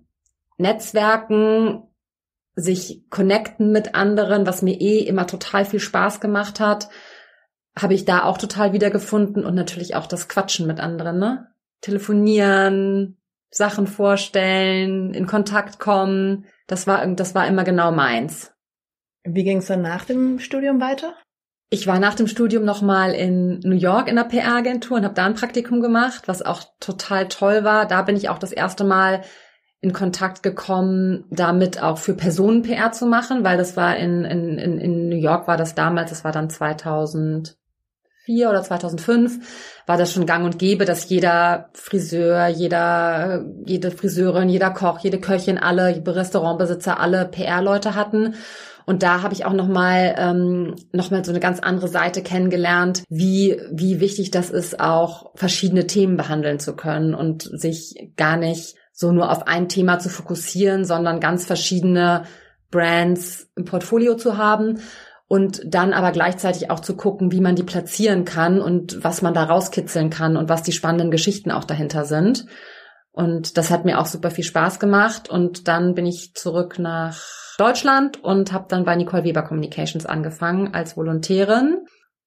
Netzwerken, 0.58 1.84
sich 2.54 3.04
connecten 3.08 3.72
mit 3.72 3.94
anderen, 3.94 4.46
was 4.46 4.60
mir 4.60 4.78
eh 4.80 4.98
immer 4.98 5.26
total 5.26 5.64
viel 5.64 5.80
Spaß 5.80 6.20
gemacht 6.20 6.60
hat, 6.60 6.88
habe 7.78 7.94
ich 7.94 8.04
da 8.04 8.24
auch 8.24 8.36
total 8.36 8.72
wiedergefunden 8.72 9.44
und 9.44 9.54
natürlich 9.54 9.94
auch 9.94 10.06
das 10.06 10.28
Quatschen 10.28 10.66
mit 10.66 10.80
anderen, 10.80 11.18
ne? 11.18 11.46
Telefonieren, 11.80 13.16
Sachen 13.50 13.86
vorstellen, 13.86 15.14
in 15.14 15.26
Kontakt 15.26 15.78
kommen, 15.78 16.46
das 16.66 16.86
war 16.86 17.06
das 17.06 17.34
war 17.34 17.46
immer 17.46 17.64
genau 17.64 17.90
meins. 17.90 18.52
Wie 19.24 19.44
ging 19.44 19.58
es 19.58 19.66
dann 19.66 19.82
nach 19.82 20.04
dem 20.04 20.38
Studium 20.38 20.80
weiter? 20.80 21.14
Ich 21.72 21.86
war 21.86 22.00
nach 22.00 22.16
dem 22.16 22.26
Studium 22.26 22.64
nochmal 22.64 23.12
in 23.12 23.60
New 23.60 23.76
York 23.76 24.08
in 24.08 24.16
der 24.16 24.24
PR-Agentur 24.24 24.96
und 24.96 25.04
habe 25.04 25.14
da 25.14 25.24
ein 25.24 25.34
Praktikum 25.34 25.80
gemacht, 25.80 26.26
was 26.26 26.42
auch 26.42 26.64
total 26.80 27.28
toll 27.28 27.62
war. 27.62 27.86
Da 27.86 28.02
bin 28.02 28.16
ich 28.16 28.28
auch 28.28 28.38
das 28.38 28.50
erste 28.50 28.82
Mal 28.82 29.22
in 29.80 29.92
Kontakt 29.92 30.42
gekommen, 30.42 31.24
damit 31.30 31.80
auch 31.80 31.98
für 31.98 32.14
Personen 32.14 32.62
PR 32.62 32.90
zu 32.90 33.06
machen, 33.06 33.44
weil 33.44 33.56
das 33.56 33.76
war 33.76 33.96
in, 33.96 34.24
in, 34.24 34.58
in, 34.58 34.78
in 34.78 35.08
New 35.08 35.16
York 35.16 35.46
war 35.46 35.56
das 35.56 35.76
damals, 35.76 36.10
das 36.10 36.24
war 36.24 36.32
dann 36.32 36.50
2004 36.50 37.54
oder 38.50 38.62
2005, 38.62 39.84
war 39.86 39.96
das 39.96 40.12
schon 40.12 40.26
gang 40.26 40.44
und 40.44 40.58
gäbe, 40.58 40.84
dass 40.84 41.08
jeder 41.08 41.70
Friseur, 41.72 42.48
jeder, 42.48 43.46
jede 43.64 43.92
Friseurin, 43.92 44.48
jeder 44.48 44.70
Koch, 44.70 44.98
jede 44.98 45.20
Köchin, 45.20 45.56
alle 45.56 46.02
Restaurantbesitzer, 46.04 46.98
alle 46.98 47.26
PR-Leute 47.26 47.94
hatten. 47.94 48.34
Und 48.90 49.04
da 49.04 49.22
habe 49.22 49.34
ich 49.34 49.44
auch 49.44 49.52
nochmal 49.52 50.16
ähm, 50.18 50.74
noch 50.90 51.10
so 51.10 51.30
eine 51.30 51.38
ganz 51.38 51.60
andere 51.60 51.86
Seite 51.86 52.24
kennengelernt, 52.24 53.04
wie, 53.08 53.56
wie 53.70 54.00
wichtig 54.00 54.32
das 54.32 54.50
ist, 54.50 54.80
auch 54.80 55.30
verschiedene 55.36 55.86
Themen 55.86 56.16
behandeln 56.16 56.58
zu 56.58 56.74
können 56.74 57.14
und 57.14 57.44
sich 57.44 58.10
gar 58.16 58.36
nicht 58.36 58.74
so 58.92 59.12
nur 59.12 59.30
auf 59.30 59.46
ein 59.46 59.68
Thema 59.68 60.00
zu 60.00 60.08
fokussieren, 60.08 60.84
sondern 60.84 61.20
ganz 61.20 61.46
verschiedene 61.46 62.24
Brands 62.72 63.48
im 63.54 63.64
Portfolio 63.64 64.16
zu 64.16 64.36
haben 64.36 64.80
und 65.28 65.62
dann 65.64 65.92
aber 65.92 66.10
gleichzeitig 66.10 66.72
auch 66.72 66.80
zu 66.80 66.96
gucken, 66.96 67.30
wie 67.30 67.40
man 67.40 67.54
die 67.54 67.62
platzieren 67.62 68.24
kann 68.24 68.60
und 68.60 69.04
was 69.04 69.22
man 69.22 69.34
da 69.34 69.44
rauskitzeln 69.44 70.10
kann 70.10 70.36
und 70.36 70.48
was 70.48 70.64
die 70.64 70.72
spannenden 70.72 71.12
Geschichten 71.12 71.52
auch 71.52 71.64
dahinter 71.64 72.06
sind. 72.06 72.44
Und 73.12 73.56
das 73.56 73.70
hat 73.70 73.84
mir 73.84 74.00
auch 74.00 74.06
super 74.06 74.32
viel 74.32 74.44
Spaß 74.44 74.80
gemacht. 74.80 75.28
Und 75.28 75.68
dann 75.68 75.94
bin 75.94 76.06
ich 76.06 76.34
zurück 76.34 76.80
nach 76.80 77.49
Deutschland 77.60 78.22
und 78.22 78.52
habe 78.52 78.66
dann 78.68 78.84
bei 78.84 78.96
Nicole 78.96 79.24
Weber 79.24 79.42
Communications 79.42 80.06
angefangen 80.06 80.74
als 80.74 80.96
Volontärin. 80.96 81.84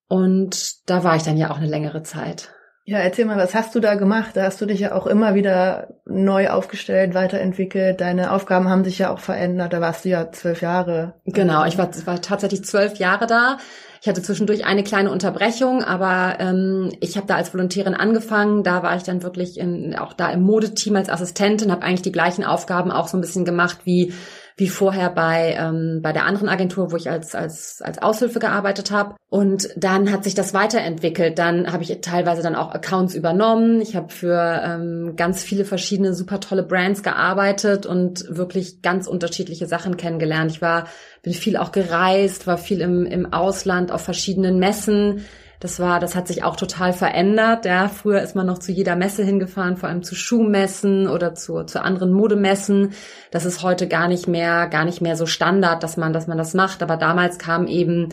Und 0.07 0.89
da 0.89 1.03
war 1.03 1.15
ich 1.15 1.23
dann 1.23 1.37
ja 1.37 1.49
auch 1.49 1.57
eine 1.57 1.67
längere 1.67 2.03
Zeit. 2.03 2.49
Ja, 2.85 2.99
erzähl 2.99 3.23
mal, 3.23 3.37
was 3.37 3.55
hast 3.55 3.73
du 3.75 3.79
da 3.79 3.95
gemacht? 3.95 4.31
Da 4.35 4.43
hast 4.43 4.59
du 4.59 4.65
dich 4.65 4.81
ja 4.81 4.93
auch 4.93 5.07
immer 5.07 5.35
wieder 5.35 5.87
neu 6.05 6.49
aufgestellt, 6.49 7.13
weiterentwickelt. 7.13 8.01
Deine 8.01 8.31
Aufgaben 8.31 8.67
haben 8.67 8.83
sich 8.83 8.99
ja 8.99 9.09
auch 9.09 9.19
verändert. 9.19 9.71
Da 9.71 9.79
warst 9.79 10.03
du 10.03 10.09
ja 10.09 10.31
zwölf 10.33 10.61
Jahre. 10.61 11.13
Genau, 11.23 11.63
ich 11.65 11.77
war, 11.77 11.89
war 12.05 12.21
tatsächlich 12.21 12.65
zwölf 12.65 12.97
Jahre 12.97 13.25
da. 13.25 13.57
Ich 14.01 14.09
hatte 14.09 14.21
zwischendurch 14.21 14.65
eine 14.65 14.83
kleine 14.83 15.11
Unterbrechung, 15.11 15.81
aber 15.81 16.41
ähm, 16.41 16.91
ich 16.99 17.15
habe 17.15 17.25
da 17.25 17.37
als 17.37 17.53
Volontärin 17.53 17.93
angefangen. 17.93 18.63
Da 18.63 18.83
war 18.83 18.97
ich 18.97 19.03
dann 19.03 19.23
wirklich 19.23 19.57
in, 19.57 19.95
auch 19.95 20.11
da 20.11 20.29
im 20.29 20.41
Modeteam 20.41 20.97
als 20.97 21.07
Assistentin, 21.07 21.71
habe 21.71 21.83
eigentlich 21.83 22.01
die 22.01 22.11
gleichen 22.11 22.43
Aufgaben 22.43 22.91
auch 22.91 23.07
so 23.07 23.17
ein 23.17 23.21
bisschen 23.21 23.45
gemacht 23.45 23.79
wie 23.85 24.13
wie 24.55 24.69
vorher 24.69 25.09
bei, 25.09 25.55
ähm, 25.57 26.01
bei 26.01 26.13
der 26.13 26.25
anderen 26.25 26.49
Agentur, 26.49 26.91
wo 26.91 26.95
ich 26.95 27.09
als, 27.09 27.33
als, 27.35 27.81
als 27.81 28.01
Aushilfe 28.01 28.39
gearbeitet 28.39 28.91
habe. 28.91 29.15
Und 29.29 29.69
dann 29.75 30.11
hat 30.11 30.23
sich 30.23 30.35
das 30.35 30.53
weiterentwickelt. 30.53 31.39
Dann 31.39 31.71
habe 31.71 31.83
ich 31.83 32.01
teilweise 32.01 32.43
dann 32.43 32.55
auch 32.55 32.73
Accounts 32.73 33.15
übernommen. 33.15 33.81
Ich 33.81 33.95
habe 33.95 34.13
für 34.13 34.61
ähm, 34.63 35.15
ganz 35.15 35.43
viele 35.43 35.65
verschiedene 35.65 36.13
super 36.13 36.39
tolle 36.39 36.63
Brands 36.63 37.01
gearbeitet 37.01 37.85
und 37.85 38.25
wirklich 38.29 38.81
ganz 38.81 39.07
unterschiedliche 39.07 39.65
Sachen 39.65 39.97
kennengelernt. 39.97 40.51
Ich 40.51 40.61
war, 40.61 40.87
bin 41.23 41.33
viel 41.33 41.57
auch 41.57 41.71
gereist, 41.71 42.45
war 42.45 42.57
viel 42.57 42.81
im, 42.81 43.05
im 43.05 43.33
Ausland 43.33 43.91
auf 43.91 44.01
verschiedenen 44.01 44.59
Messen 44.59 45.25
das 45.63 45.79
war, 45.79 46.01
das 46.01 46.13
hat 46.13 46.27
sich 46.27 46.43
auch 46.43 46.57
total 46.57 46.91
verändert. 46.91 47.63
Ja, 47.63 47.87
früher 47.87 48.21
ist 48.21 48.35
man 48.35 48.45
noch 48.45 48.57
zu 48.57 48.73
jeder 48.73 48.97
Messe 48.97 49.23
hingefahren, 49.23 49.77
vor 49.77 49.87
allem 49.87 50.03
zu 50.03 50.13
Schuhmessen 50.13 51.07
oder 51.07 51.35
zu, 51.35 51.63
zu 51.63 51.81
anderen 51.81 52.11
Modemessen. 52.11 52.91
Das 53.31 53.45
ist 53.45 53.63
heute 53.63 53.87
gar 53.87 54.09
nicht 54.09 54.27
mehr, 54.27 54.67
gar 54.67 54.83
nicht 54.83 54.99
mehr 54.99 55.15
so 55.15 55.25
Standard, 55.25 55.81
dass 55.81 55.95
man, 55.95 56.11
dass 56.11 56.27
man 56.27 56.37
das 56.37 56.53
macht. 56.53 56.83
Aber 56.83 56.97
damals 56.97 57.37
kamen 57.37 57.69
eben 57.69 58.09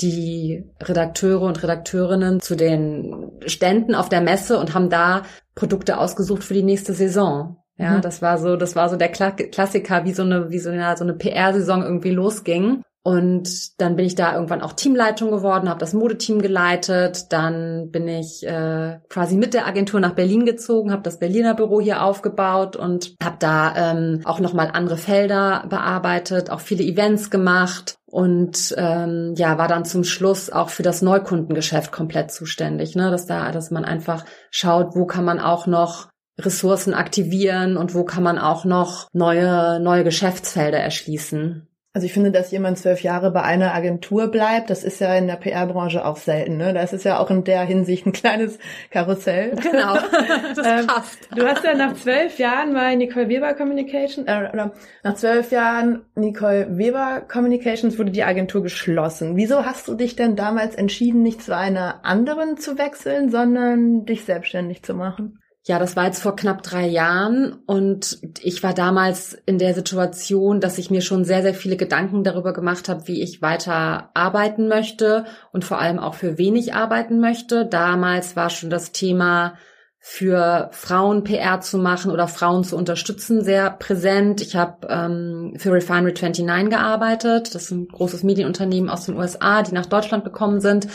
die 0.00 0.64
Redakteure 0.82 1.42
und 1.42 1.62
Redakteurinnen 1.62 2.40
zu 2.40 2.56
den 2.56 3.32
Ständen 3.44 3.94
auf 3.94 4.08
der 4.08 4.22
Messe 4.22 4.58
und 4.58 4.72
haben 4.72 4.88
da 4.88 5.24
Produkte 5.54 5.98
ausgesucht 5.98 6.42
für 6.42 6.54
die 6.54 6.62
nächste 6.62 6.94
Saison. 6.94 7.58
Ja, 7.76 7.98
mhm. 7.98 8.00
das 8.00 8.22
war 8.22 8.38
so, 8.38 8.56
das 8.56 8.76
war 8.76 8.88
so 8.88 8.96
der 8.96 9.10
Klassiker, 9.10 10.06
wie 10.06 10.14
so 10.14 10.22
eine, 10.22 10.50
wie 10.50 10.58
so 10.58 10.70
eine, 10.70 10.96
so 10.96 11.04
eine 11.04 11.12
PR-Saison 11.12 11.82
irgendwie 11.82 12.12
losging. 12.12 12.80
Und 13.06 13.78
dann 13.82 13.96
bin 13.96 14.06
ich 14.06 14.14
da 14.14 14.32
irgendwann 14.32 14.62
auch 14.62 14.72
Teamleitung 14.72 15.30
geworden, 15.30 15.68
habe 15.68 15.78
das 15.78 15.92
Modeteam 15.92 16.40
geleitet. 16.40 17.26
Dann 17.34 17.90
bin 17.90 18.08
ich 18.08 18.46
äh, 18.46 18.98
quasi 19.10 19.36
mit 19.36 19.52
der 19.52 19.66
Agentur 19.66 20.00
nach 20.00 20.14
Berlin 20.14 20.46
gezogen, 20.46 20.90
habe 20.90 21.02
das 21.02 21.18
Berliner 21.18 21.52
Büro 21.52 21.82
hier 21.82 22.02
aufgebaut 22.02 22.76
und 22.76 23.14
habe 23.22 23.36
da 23.38 23.74
ähm, 23.76 24.22
auch 24.24 24.40
nochmal 24.40 24.70
andere 24.72 24.96
Felder 24.96 25.66
bearbeitet, 25.68 26.48
auch 26.48 26.60
viele 26.60 26.82
Events 26.82 27.28
gemacht 27.28 27.96
und 28.06 28.74
ähm, 28.78 29.34
ja 29.36 29.58
war 29.58 29.68
dann 29.68 29.84
zum 29.84 30.04
Schluss 30.04 30.48
auch 30.48 30.70
für 30.70 30.82
das 30.82 31.02
Neukundengeschäft 31.02 31.92
komplett 31.92 32.30
zuständig, 32.30 32.96
ne, 32.96 33.10
dass 33.10 33.26
da, 33.26 33.52
dass 33.52 33.70
man 33.70 33.84
einfach 33.84 34.24
schaut, 34.50 34.96
wo 34.96 35.04
kann 35.04 35.26
man 35.26 35.40
auch 35.40 35.66
noch 35.66 36.08
Ressourcen 36.38 36.94
aktivieren 36.94 37.76
und 37.76 37.94
wo 37.94 38.04
kann 38.04 38.22
man 38.22 38.38
auch 38.38 38.64
noch 38.64 39.08
neue 39.12 39.78
neue 39.78 40.04
Geschäftsfelder 40.04 40.78
erschließen. 40.78 41.68
Also 41.96 42.06
ich 42.06 42.12
finde, 42.12 42.32
dass 42.32 42.50
jemand 42.50 42.76
zwölf 42.76 43.02
Jahre 43.02 43.30
bei 43.30 43.42
einer 43.42 43.72
Agentur 43.72 44.26
bleibt, 44.26 44.68
das 44.68 44.82
ist 44.82 45.00
ja 45.00 45.14
in 45.14 45.28
der 45.28 45.36
PR-Branche 45.36 46.04
auch 46.04 46.16
selten. 46.16 46.56
Ne? 46.56 46.74
Das 46.74 46.92
ist 46.92 47.04
ja 47.04 47.20
auch 47.20 47.30
in 47.30 47.44
der 47.44 47.62
Hinsicht 47.62 48.04
ein 48.04 48.10
kleines 48.10 48.58
Karussell. 48.90 49.54
Genau, 49.54 49.94
das 50.56 50.66
ähm, 50.66 50.88
passt. 50.88 51.28
du 51.36 51.46
hast 51.46 51.62
ja 51.62 51.76
nach 51.76 51.94
zwölf 51.94 52.36
Jahren 52.40 52.74
bei 52.74 52.96
Nicole 52.96 53.28
Weber 53.28 53.54
Communication, 53.54 54.26
äh, 54.26 54.50
oder 54.52 54.72
nach 55.04 55.14
zwölf 55.14 55.52
Jahren 55.52 56.04
Nicole 56.16 56.66
Weber 56.76 57.20
Communications 57.28 57.96
wurde 57.96 58.10
die 58.10 58.24
Agentur 58.24 58.64
geschlossen. 58.64 59.36
Wieso 59.36 59.64
hast 59.64 59.86
du 59.86 59.94
dich 59.94 60.16
denn 60.16 60.34
damals 60.34 60.74
entschieden, 60.74 61.22
nicht 61.22 61.42
zu 61.42 61.56
einer 61.56 62.04
anderen 62.04 62.56
zu 62.56 62.76
wechseln, 62.76 63.30
sondern 63.30 64.04
dich 64.04 64.24
selbstständig 64.24 64.82
zu 64.82 64.94
machen? 64.94 65.38
Ja, 65.66 65.78
das 65.78 65.96
war 65.96 66.04
jetzt 66.04 66.20
vor 66.20 66.36
knapp 66.36 66.62
drei 66.62 66.86
Jahren 66.86 67.54
und 67.64 68.18
ich 68.42 68.62
war 68.62 68.74
damals 68.74 69.32
in 69.46 69.58
der 69.58 69.72
Situation, 69.72 70.60
dass 70.60 70.76
ich 70.76 70.90
mir 70.90 71.00
schon 71.00 71.24
sehr, 71.24 71.40
sehr 71.40 71.54
viele 71.54 71.78
Gedanken 71.78 72.22
darüber 72.22 72.52
gemacht 72.52 72.90
habe, 72.90 73.08
wie 73.08 73.22
ich 73.22 73.40
weiter 73.40 74.10
arbeiten 74.12 74.68
möchte 74.68 75.24
und 75.52 75.64
vor 75.64 75.78
allem 75.78 75.98
auch 75.98 76.16
für 76.16 76.36
wen 76.36 76.54
ich 76.54 76.74
arbeiten 76.74 77.18
möchte. 77.18 77.64
Damals 77.64 78.36
war 78.36 78.50
schon 78.50 78.68
das 78.68 78.92
Thema 78.92 79.54
für 79.98 80.68
Frauen 80.72 81.24
PR 81.24 81.62
zu 81.62 81.78
machen 81.78 82.10
oder 82.10 82.28
Frauen 82.28 82.62
zu 82.62 82.76
unterstützen 82.76 83.42
sehr 83.42 83.70
präsent. 83.70 84.42
Ich 84.42 84.56
habe 84.56 84.86
ähm, 84.90 85.54
für 85.56 85.72
Refinery 85.72 86.12
29 86.12 86.68
gearbeitet. 86.68 87.54
Das 87.54 87.62
ist 87.62 87.70
ein 87.70 87.88
großes 87.88 88.22
Medienunternehmen 88.22 88.90
aus 88.90 89.06
den 89.06 89.16
USA, 89.16 89.62
die 89.62 89.72
nach 89.72 89.86
Deutschland 89.86 90.24
gekommen 90.24 90.60
sind 90.60 90.88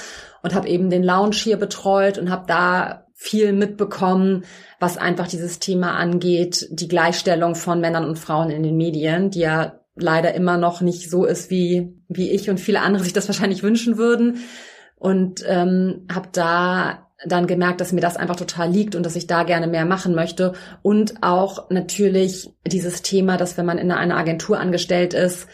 und 0.43 0.53
habe 0.53 0.67
eben 0.67 0.91
den 0.91 1.01
Lounge 1.03 1.37
hier 1.37 1.57
betreut 1.57 2.19
und 2.19 2.29
habe 2.29 2.43
da 2.45 3.08
viel 3.21 3.51
mitbekommen, 3.51 4.45
was 4.79 4.97
einfach 4.97 5.27
dieses 5.27 5.59
Thema 5.59 5.97
angeht, 5.97 6.69
die 6.71 6.87
Gleichstellung 6.87 7.53
von 7.53 7.81
Männern 7.81 8.05
und 8.05 8.17
Frauen 8.17 8.49
in 8.49 8.63
den 8.63 8.77
Medien, 8.77 9.29
die 9.29 9.41
ja 9.41 9.81
leider 9.97 10.33
immer 10.33 10.55
noch 10.55 10.79
nicht 10.79 11.09
so 11.09 11.25
ist, 11.25 11.49
wie, 11.49 11.93
wie 12.07 12.31
ich 12.31 12.49
und 12.49 12.61
viele 12.61 12.79
andere 12.79 13.03
sich 13.03 13.11
das 13.11 13.27
wahrscheinlich 13.27 13.61
wünschen 13.61 13.97
würden. 13.97 14.37
Und 14.95 15.43
ähm, 15.45 16.07
habe 16.09 16.29
da 16.31 17.09
dann 17.25 17.45
gemerkt, 17.45 17.81
dass 17.81 17.91
mir 17.91 17.99
das 17.99 18.15
einfach 18.15 18.37
total 18.37 18.71
liegt 18.71 18.95
und 18.95 19.05
dass 19.05 19.17
ich 19.17 19.27
da 19.27 19.43
gerne 19.43 19.67
mehr 19.67 19.83
machen 19.83 20.15
möchte. 20.15 20.53
Und 20.81 21.15
auch 21.21 21.69
natürlich 21.69 22.53
dieses 22.65 23.01
Thema, 23.01 23.35
dass 23.35 23.57
wenn 23.57 23.65
man 23.65 23.79
in 23.79 23.91
einer 23.91 24.15
Agentur 24.15 24.61
angestellt 24.61 25.13
ist, 25.13 25.49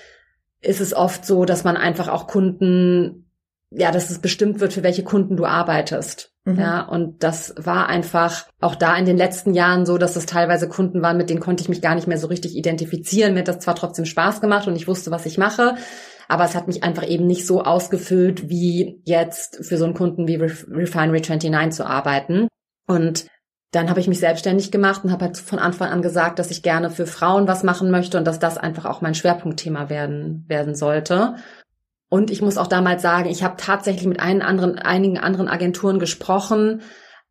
ist 0.62 0.82
es 0.82 0.94
oft 0.94 1.26
so, 1.26 1.46
dass 1.46 1.64
man 1.64 1.78
einfach 1.78 2.10
auch 2.10 2.28
Kunden, 2.28 3.32
ja, 3.72 3.92
dass 3.92 4.12
es 4.12 4.20
bestimmt 4.20 4.60
wird, 4.60 4.74
für 4.74 4.84
welche 4.84 5.04
Kunden 5.04 5.36
du 5.36 5.46
arbeitest. 5.46 6.35
Mhm. 6.46 6.60
Ja, 6.60 6.82
und 6.82 7.24
das 7.24 7.56
war 7.58 7.90
einfach 7.90 8.46
auch 8.62 8.76
da 8.76 8.96
in 8.96 9.06
den 9.06 9.18
letzten 9.18 9.56
Jahren 9.56 9.86
so, 9.86 9.98
dass 9.98 10.16
es 10.16 10.28
teilweise 10.28 10.70
Kunden 10.70 11.02
waren, 11.02 11.18
mit 11.18 11.30
denen 11.30 11.40
konnte 11.40 11.64
ich 11.64 11.70
mich 11.70 11.82
gar 11.82 11.96
nicht 11.96 12.08
mehr 12.08 12.20
so 12.20 12.28
richtig 12.28 12.56
identifizieren. 12.56 13.34
Mir 13.34 13.40
hat 13.40 13.48
das 13.48 13.60
zwar 13.60 13.76
trotzdem 13.76 14.06
Spaß 14.06 14.42
gemacht 14.42 14.68
und 14.68 14.76
ich 14.76 14.88
wusste, 14.88 15.10
was 15.10 15.26
ich 15.26 15.40
mache, 15.40 15.76
aber 16.28 16.46
es 16.46 16.56
hat 16.56 16.68
mich 16.68 16.84
einfach 16.84 17.08
eben 17.08 17.26
nicht 17.26 17.48
so 17.48 17.64
ausgefüllt, 17.64 18.48
wie 18.48 19.02
jetzt 19.06 19.66
für 19.66 19.78
so 19.78 19.86
einen 19.86 19.96
Kunden 19.96 20.28
wie 20.28 20.36
Refinery 20.36 21.22
29 21.22 21.72
zu 21.72 21.86
arbeiten. 21.86 22.48
Und 22.88 23.26
dann 23.72 23.90
habe 23.90 24.00
ich 24.00 24.08
mich 24.08 24.20
selbstständig 24.20 24.72
gemacht 24.72 25.04
und 25.04 25.12
habe 25.12 25.26
halt 25.26 25.38
von 25.38 25.60
Anfang 25.60 25.90
an 25.90 26.02
gesagt, 26.02 26.38
dass 26.40 26.52
ich 26.52 26.62
gerne 26.64 26.92
für 26.92 27.08
Frauen 27.08 27.48
was 27.48 27.64
machen 27.64 27.90
möchte 27.90 28.18
und 28.18 28.26
dass 28.26 28.40
das 28.40 28.58
einfach 28.58 28.86
auch 28.86 29.02
mein 29.02 29.16
Schwerpunktthema 29.16 29.90
werden 29.90 30.46
werden 30.48 30.76
sollte. 30.76 31.36
Und 32.16 32.32
ich 32.32 32.42
muss 32.42 32.58
auch 32.58 32.68
damals 32.68 33.02
sagen, 33.02 33.28
ich 33.28 33.44
habe 33.44 33.56
tatsächlich 33.58 34.08
mit 34.08 34.22
einen 34.22 34.42
anderen, 34.42 34.80
einigen 34.80 35.18
anderen 35.18 35.50
Agenturen 35.50 36.00
gesprochen, 36.00 36.82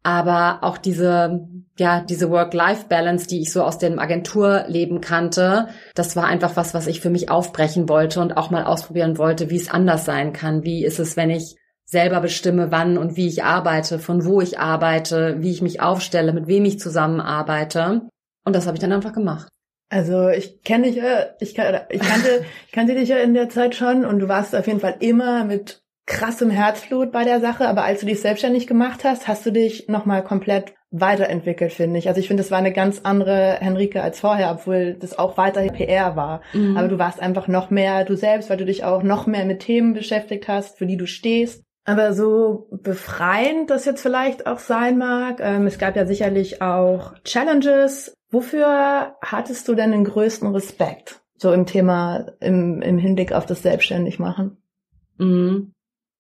aber 0.03 0.59
auch 0.61 0.77
diese, 0.77 1.49
ja, 1.79 2.03
diese 2.03 2.29
Work-Life-Balance, 2.29 3.27
die 3.27 3.41
ich 3.41 3.51
so 3.51 3.63
aus 3.63 3.79
dem 3.79 3.99
Agenturleben 3.99 5.01
kannte, 5.01 5.69
das 5.95 6.17
war 6.17 6.27
einfach 6.27 6.57
was, 6.57 6.75
was 6.75 6.87
ich 6.87 7.01
für 7.01 7.09
mich 7.09 7.31
aufbrechen 7.31 7.89
wollte 7.89 8.21
und 8.21 8.37
auch 8.37 8.51
mal 8.51 8.65
ausprobieren 8.65 9.17
wollte, 9.17 9.49
wie 9.49 9.57
es 9.57 9.71
anders 9.71 10.05
sein 10.05 10.35
kann. 10.35 10.65
Wie 10.65 10.85
ist 10.85 10.99
es, 10.99 11.17
wenn 11.17 11.31
ich 11.31 11.57
selber 11.87 12.21
bestimme, 12.21 12.71
wann 12.71 12.99
und 12.99 13.17
wie 13.17 13.29
ich 13.29 13.43
arbeite, 13.43 13.99
von 13.99 14.27
wo 14.27 14.43
ich 14.43 14.59
arbeite, 14.59 15.37
wie 15.39 15.51
ich 15.51 15.63
mich 15.63 15.81
aufstelle, 15.81 16.35
mit 16.35 16.47
wem 16.47 16.67
ich 16.67 16.79
zusammenarbeite. 16.79 18.03
Und 18.45 18.55
das 18.55 18.67
habe 18.67 18.77
ich 18.77 18.83
dann 18.83 18.93
einfach 18.93 19.15
gemacht. 19.15 19.49
Also 19.95 20.29
ich 20.29 20.63
kenne 20.65 20.91
dich, 20.91 21.01
ich, 21.39 21.55
kann, 21.55 21.83
ich 21.89 22.01
kannte, 22.01 22.45
ich 22.67 22.73
kannte 22.73 22.97
dich 22.97 23.11
ja 23.11 23.19
in 23.19 23.33
der 23.33 23.49
Zeit 23.49 23.77
schon 23.77 24.05
und 24.05 24.19
du 24.19 24.27
warst 24.27 24.57
auf 24.57 24.67
jeden 24.67 24.81
Fall 24.81 24.97
immer 24.99 25.45
mit 25.45 25.85
krassem 26.05 26.51
Herzblut 26.51 27.13
bei 27.13 27.23
der 27.23 27.41
Sache, 27.41 27.69
aber 27.69 27.85
als 27.85 28.01
du 28.01 28.07
dich 28.07 28.21
selbstständig 28.21 28.67
gemacht 28.67 29.05
hast, 29.05 29.29
hast 29.29 29.47
du 29.47 29.53
dich 29.53 29.87
nochmal 29.89 30.25
komplett 30.25 30.75
weiterentwickelt, 30.91 31.73
finde 31.73 32.01
ich. 32.01 32.09
Also 32.09 32.19
ich 32.19 32.27
finde, 32.27 32.43
es 32.43 32.51
war 32.51 32.59
eine 32.59 32.73
ganz 32.73 33.03
andere 33.05 33.59
Henrike 33.61 34.03
als 34.03 34.19
vorher, 34.19 34.51
obwohl 34.51 34.95
das 34.95 35.17
auch 35.17 35.37
weiterhin 35.37 35.73
PR 35.73 36.17
war. 36.17 36.41
Mhm. 36.55 36.77
Aber 36.77 36.89
du 36.89 36.99
warst 36.99 37.21
einfach 37.21 37.47
noch 37.47 37.71
mehr 37.71 38.05
du 38.05 38.17
selbst, 38.17 38.51
weil 38.51 38.57
du 38.57 38.65
dich 38.65 38.83
auch 38.83 39.05
noch 39.05 39.29
mehr 39.29 39.45
mit 39.45 39.61
Themen 39.61 39.95
beschäftigt 39.95 40.49
hast, 40.49 40.77
für 40.77 40.87
die 40.87 40.97
du 40.97 41.07
stehst. 41.07 41.63
Aber 41.85 42.15
so 42.15 42.67
befreiend 42.71 43.71
das 43.71 43.85
jetzt 43.85 44.03
vielleicht 44.03 44.47
auch 44.47 44.59
sein 44.59 44.99
mag, 44.99 45.39
ähm, 45.41 45.67
es 45.67 45.79
gab 45.79 45.95
ja 45.97 46.07
sicherlich 46.07 46.63
auch 46.63 47.13
Challenges, 47.25 48.15
Wofür 48.35 49.17
hattest 49.23 49.69
du 49.69 49.77
denn 49.77 49.93
den 49.93 50.03
größten 50.03 50.49
Respekt? 50.49 51.23
So 51.37 51.53
im 51.53 51.67
Thema, 51.67 52.33
im, 52.41 52.83
im 52.83 52.99
Hinblick 52.99 53.33
auf 53.33 53.47
das 53.47 53.63
Selbstständigmachen? 53.63 54.61
Mhm. 55.19 55.73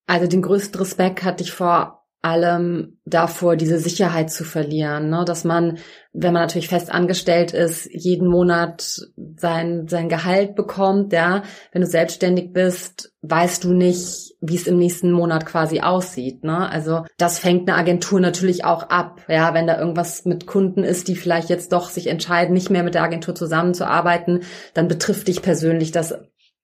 Also 0.06 0.28
den 0.28 0.42
größten 0.42 0.78
Respekt 0.78 1.24
hatte 1.24 1.42
ich 1.42 1.50
vor 1.50 2.03
allem 2.24 2.98
davor, 3.04 3.56
diese 3.56 3.78
Sicherheit 3.78 4.30
zu 4.30 4.44
verlieren, 4.44 5.10
ne? 5.10 5.24
dass 5.26 5.44
man, 5.44 5.78
wenn 6.12 6.32
man 6.32 6.42
natürlich 6.42 6.68
fest 6.68 6.90
angestellt 6.90 7.52
ist, 7.52 7.86
jeden 7.92 8.28
Monat 8.28 9.00
sein, 9.36 9.86
sein 9.88 10.08
Gehalt 10.08 10.54
bekommt, 10.54 11.12
ja. 11.12 11.42
Wenn 11.72 11.82
du 11.82 11.86
selbstständig 11.86 12.52
bist, 12.52 13.12
weißt 13.22 13.64
du 13.64 13.74
nicht, 13.74 14.34
wie 14.40 14.56
es 14.56 14.66
im 14.66 14.78
nächsten 14.78 15.12
Monat 15.12 15.44
quasi 15.44 15.80
aussieht, 15.80 16.44
ne? 16.44 16.68
Also, 16.70 17.04
das 17.18 17.38
fängt 17.38 17.68
eine 17.68 17.78
Agentur 17.78 18.20
natürlich 18.20 18.64
auch 18.64 18.84
ab, 18.84 19.20
ja. 19.28 19.52
Wenn 19.52 19.66
da 19.66 19.78
irgendwas 19.78 20.24
mit 20.24 20.46
Kunden 20.46 20.82
ist, 20.82 21.08
die 21.08 21.16
vielleicht 21.16 21.50
jetzt 21.50 21.72
doch 21.72 21.90
sich 21.90 22.06
entscheiden, 22.06 22.54
nicht 22.54 22.70
mehr 22.70 22.84
mit 22.84 22.94
der 22.94 23.02
Agentur 23.02 23.34
zusammenzuarbeiten, 23.34 24.40
dann 24.72 24.88
betrifft 24.88 25.28
dich 25.28 25.42
persönlich 25.42 25.92
das 25.92 26.14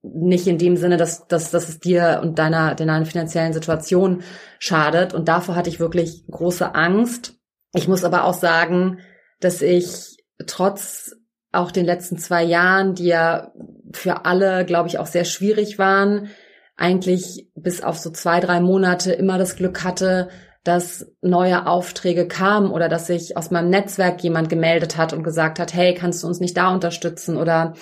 nicht 0.02 0.46
in 0.46 0.58
dem 0.58 0.76
Sinne, 0.76 0.96
dass, 0.96 1.26
dass, 1.26 1.50
dass 1.50 1.68
es 1.68 1.78
dir 1.78 2.20
und 2.22 2.38
deiner, 2.38 2.74
deiner 2.74 3.04
finanziellen 3.04 3.52
Situation 3.52 4.22
schadet. 4.58 5.12
Und 5.12 5.28
davor 5.28 5.56
hatte 5.56 5.68
ich 5.68 5.80
wirklich 5.80 6.24
große 6.30 6.74
Angst. 6.74 7.34
Ich 7.74 7.86
muss 7.86 8.04
aber 8.04 8.24
auch 8.24 8.34
sagen, 8.34 8.98
dass 9.40 9.62
ich 9.62 10.16
trotz 10.46 11.16
auch 11.52 11.70
den 11.70 11.84
letzten 11.84 12.16
zwei 12.16 12.42
Jahren, 12.42 12.94
die 12.94 13.06
ja 13.06 13.52
für 13.92 14.24
alle, 14.24 14.64
glaube 14.64 14.88
ich, 14.88 14.98
auch 14.98 15.06
sehr 15.06 15.24
schwierig 15.24 15.78
waren, 15.78 16.30
eigentlich 16.76 17.50
bis 17.54 17.82
auf 17.82 17.98
so 17.98 18.10
zwei, 18.10 18.40
drei 18.40 18.60
Monate 18.60 19.12
immer 19.12 19.36
das 19.36 19.56
Glück 19.56 19.84
hatte, 19.84 20.28
dass 20.64 21.10
neue 21.20 21.66
Aufträge 21.66 22.28
kamen 22.28 22.70
oder 22.70 22.88
dass 22.88 23.06
sich 23.06 23.36
aus 23.36 23.50
meinem 23.50 23.70
Netzwerk 23.70 24.22
jemand 24.22 24.48
gemeldet 24.48 24.96
hat 24.96 25.12
und 25.12 25.22
gesagt 25.22 25.58
hat, 25.58 25.74
hey, 25.74 25.94
kannst 25.94 26.22
du 26.22 26.26
uns 26.26 26.40
nicht 26.40 26.56
da 26.56 26.72
unterstützen 26.72 27.36
oder 27.36 27.74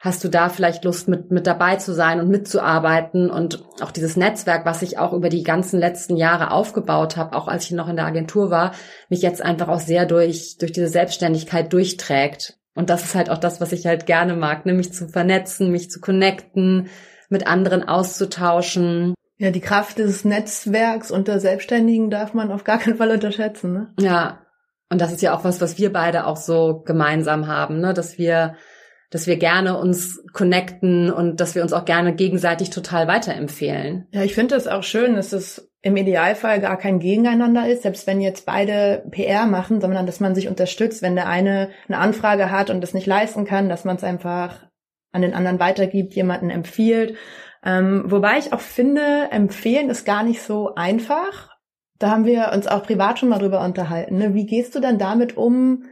hast 0.00 0.22
du 0.24 0.28
da 0.28 0.48
vielleicht 0.48 0.84
Lust 0.84 1.08
mit, 1.08 1.30
mit 1.30 1.46
dabei 1.46 1.76
zu 1.76 1.94
sein 1.94 2.20
und 2.20 2.28
mitzuarbeiten 2.28 3.30
und 3.30 3.64
auch 3.80 3.90
dieses 3.90 4.16
Netzwerk, 4.16 4.66
was 4.66 4.82
ich 4.82 4.98
auch 4.98 5.12
über 5.12 5.28
die 5.28 5.42
ganzen 5.42 5.80
letzten 5.80 6.16
Jahre 6.16 6.50
aufgebaut 6.50 7.16
habe, 7.16 7.36
auch 7.36 7.48
als 7.48 7.64
ich 7.64 7.72
noch 7.72 7.88
in 7.88 7.96
der 7.96 8.06
Agentur 8.06 8.50
war, 8.50 8.72
mich 9.08 9.22
jetzt 9.22 9.42
einfach 9.42 9.68
auch 9.68 9.80
sehr 9.80 10.06
durch, 10.06 10.58
durch 10.58 10.72
diese 10.72 10.88
Selbstständigkeit 10.88 11.72
durchträgt. 11.72 12.58
Und 12.74 12.90
das 12.90 13.04
ist 13.04 13.14
halt 13.14 13.30
auch 13.30 13.38
das, 13.38 13.60
was 13.60 13.72
ich 13.72 13.86
halt 13.86 14.04
gerne 14.04 14.36
mag, 14.36 14.66
nämlich 14.66 14.92
zu 14.92 15.08
vernetzen, 15.08 15.72
mich 15.72 15.90
zu 15.90 15.98
connecten, 16.00 16.88
mit 17.30 17.46
anderen 17.46 17.88
auszutauschen. 17.88 19.14
Ja, 19.38 19.50
die 19.50 19.60
Kraft 19.60 19.98
des 19.98 20.24
Netzwerks 20.24 21.10
unter 21.10 21.40
Selbstständigen 21.40 22.10
darf 22.10 22.34
man 22.34 22.52
auf 22.52 22.64
gar 22.64 22.78
keinen 22.78 22.96
Fall 22.98 23.10
unterschätzen. 23.10 23.72
Ne? 23.72 23.94
Ja, 23.98 24.46
und 24.90 25.00
das 25.00 25.12
ist 25.12 25.22
ja 25.22 25.34
auch 25.34 25.42
was, 25.42 25.60
was 25.60 25.78
wir 25.78 25.92
beide 25.92 26.26
auch 26.26 26.36
so 26.36 26.82
gemeinsam 26.84 27.48
haben, 27.48 27.80
ne? 27.80 27.94
dass 27.94 28.18
wir, 28.18 28.56
dass 29.10 29.26
wir 29.26 29.36
gerne 29.36 29.78
uns 29.78 30.22
connecten 30.32 31.10
und 31.10 31.40
dass 31.40 31.54
wir 31.54 31.62
uns 31.62 31.72
auch 31.72 31.84
gerne 31.84 32.14
gegenseitig 32.14 32.70
total 32.70 33.06
weiterempfehlen. 33.08 34.06
Ja, 34.12 34.22
ich 34.22 34.34
finde 34.34 34.54
das 34.54 34.66
auch 34.66 34.82
schön, 34.82 35.14
dass 35.14 35.32
es 35.32 35.70
im 35.82 35.96
Idealfall 35.96 36.60
gar 36.60 36.76
kein 36.76 36.98
Gegeneinander 36.98 37.68
ist, 37.68 37.82
selbst 37.82 38.06
wenn 38.08 38.20
jetzt 38.20 38.44
beide 38.44 39.04
PR 39.12 39.46
machen, 39.46 39.80
sondern 39.80 40.06
dass 40.06 40.18
man 40.18 40.34
sich 40.34 40.48
unterstützt, 40.48 41.00
wenn 41.00 41.14
der 41.14 41.28
eine 41.28 41.70
eine 41.88 41.98
Anfrage 41.98 42.50
hat 42.50 42.70
und 42.70 42.80
das 42.80 42.94
nicht 42.94 43.06
leisten 43.06 43.44
kann, 43.44 43.68
dass 43.68 43.84
man 43.84 43.96
es 43.96 44.02
einfach 44.02 44.66
an 45.12 45.22
den 45.22 45.34
anderen 45.34 45.60
weitergibt, 45.60 46.14
jemanden 46.14 46.50
empfiehlt. 46.50 47.16
Ähm, 47.64 48.04
wobei 48.06 48.38
ich 48.38 48.52
auch 48.52 48.60
finde, 48.60 49.28
empfehlen 49.30 49.90
ist 49.90 50.04
gar 50.04 50.22
nicht 50.22 50.42
so 50.42 50.74
einfach. 50.74 51.50
Da 51.98 52.10
haben 52.10 52.26
wir 52.26 52.50
uns 52.52 52.66
auch 52.66 52.82
privat 52.82 53.18
schon 53.18 53.28
mal 53.28 53.38
drüber 53.38 53.64
unterhalten. 53.64 54.18
Ne? 54.18 54.34
Wie 54.34 54.46
gehst 54.46 54.74
du 54.74 54.80
dann 54.80 54.98
damit 54.98 55.36
um, 55.36 55.84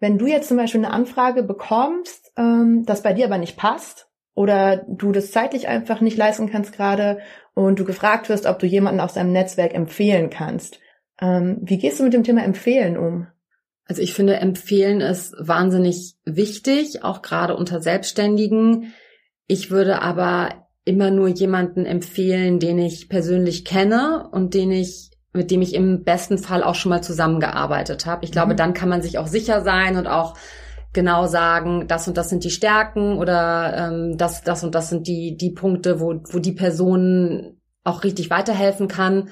wenn 0.00 0.18
du 0.18 0.26
jetzt 0.26 0.48
zum 0.48 0.56
Beispiel 0.56 0.84
eine 0.84 0.92
Anfrage 0.92 1.42
bekommst, 1.42 2.32
ähm, 2.36 2.84
das 2.86 3.02
bei 3.02 3.12
dir 3.12 3.26
aber 3.26 3.38
nicht 3.38 3.56
passt 3.56 4.08
oder 4.34 4.78
du 4.88 5.12
das 5.12 5.30
zeitlich 5.30 5.68
einfach 5.68 6.00
nicht 6.00 6.16
leisten 6.16 6.50
kannst 6.50 6.72
gerade 6.72 7.20
und 7.54 7.78
du 7.78 7.84
gefragt 7.84 8.28
wirst, 8.28 8.46
ob 8.46 8.58
du 8.58 8.66
jemanden 8.66 9.00
aus 9.00 9.14
deinem 9.14 9.32
Netzwerk 9.32 9.74
empfehlen 9.74 10.30
kannst. 10.30 10.80
Ähm, 11.20 11.58
wie 11.62 11.78
gehst 11.78 12.00
du 12.00 12.04
mit 12.04 12.14
dem 12.14 12.24
Thema 12.24 12.42
Empfehlen 12.42 12.96
um? 12.96 13.26
Also 13.84 14.02
ich 14.02 14.14
finde, 14.14 14.36
empfehlen 14.36 15.00
ist 15.00 15.34
wahnsinnig 15.38 16.14
wichtig, 16.24 17.02
auch 17.04 17.22
gerade 17.22 17.56
unter 17.56 17.80
Selbstständigen. 17.80 18.94
Ich 19.46 19.70
würde 19.70 20.00
aber 20.00 20.68
immer 20.84 21.10
nur 21.10 21.28
jemanden 21.28 21.86
empfehlen, 21.86 22.58
den 22.58 22.78
ich 22.78 23.08
persönlich 23.08 23.64
kenne 23.64 24.28
und 24.30 24.54
den 24.54 24.70
ich, 24.70 25.09
mit 25.32 25.50
dem 25.50 25.62
ich 25.62 25.74
im 25.74 26.02
besten 26.02 26.38
Fall 26.38 26.62
auch 26.62 26.74
schon 26.74 26.90
mal 26.90 27.02
zusammengearbeitet 27.02 28.06
habe. 28.06 28.24
Ich 28.24 28.32
glaube, 28.32 28.54
mhm. 28.54 28.56
dann 28.56 28.74
kann 28.74 28.88
man 28.88 29.02
sich 29.02 29.18
auch 29.18 29.26
sicher 29.26 29.62
sein 29.62 29.96
und 29.96 30.06
auch 30.06 30.34
genau 30.92 31.26
sagen, 31.26 31.86
das 31.86 32.08
und 32.08 32.16
das 32.16 32.28
sind 32.28 32.44
die 32.44 32.50
Stärken 32.50 33.18
oder 33.18 33.74
ähm, 33.76 34.16
das, 34.16 34.42
das 34.42 34.64
und 34.64 34.74
das 34.74 34.88
sind 34.88 35.06
die, 35.06 35.36
die 35.36 35.50
Punkte, 35.50 36.00
wo, 36.00 36.20
wo 36.30 36.38
die 36.38 36.52
Person 36.52 37.60
auch 37.84 38.02
richtig 38.02 38.30
weiterhelfen 38.30 38.88
kann. 38.88 39.30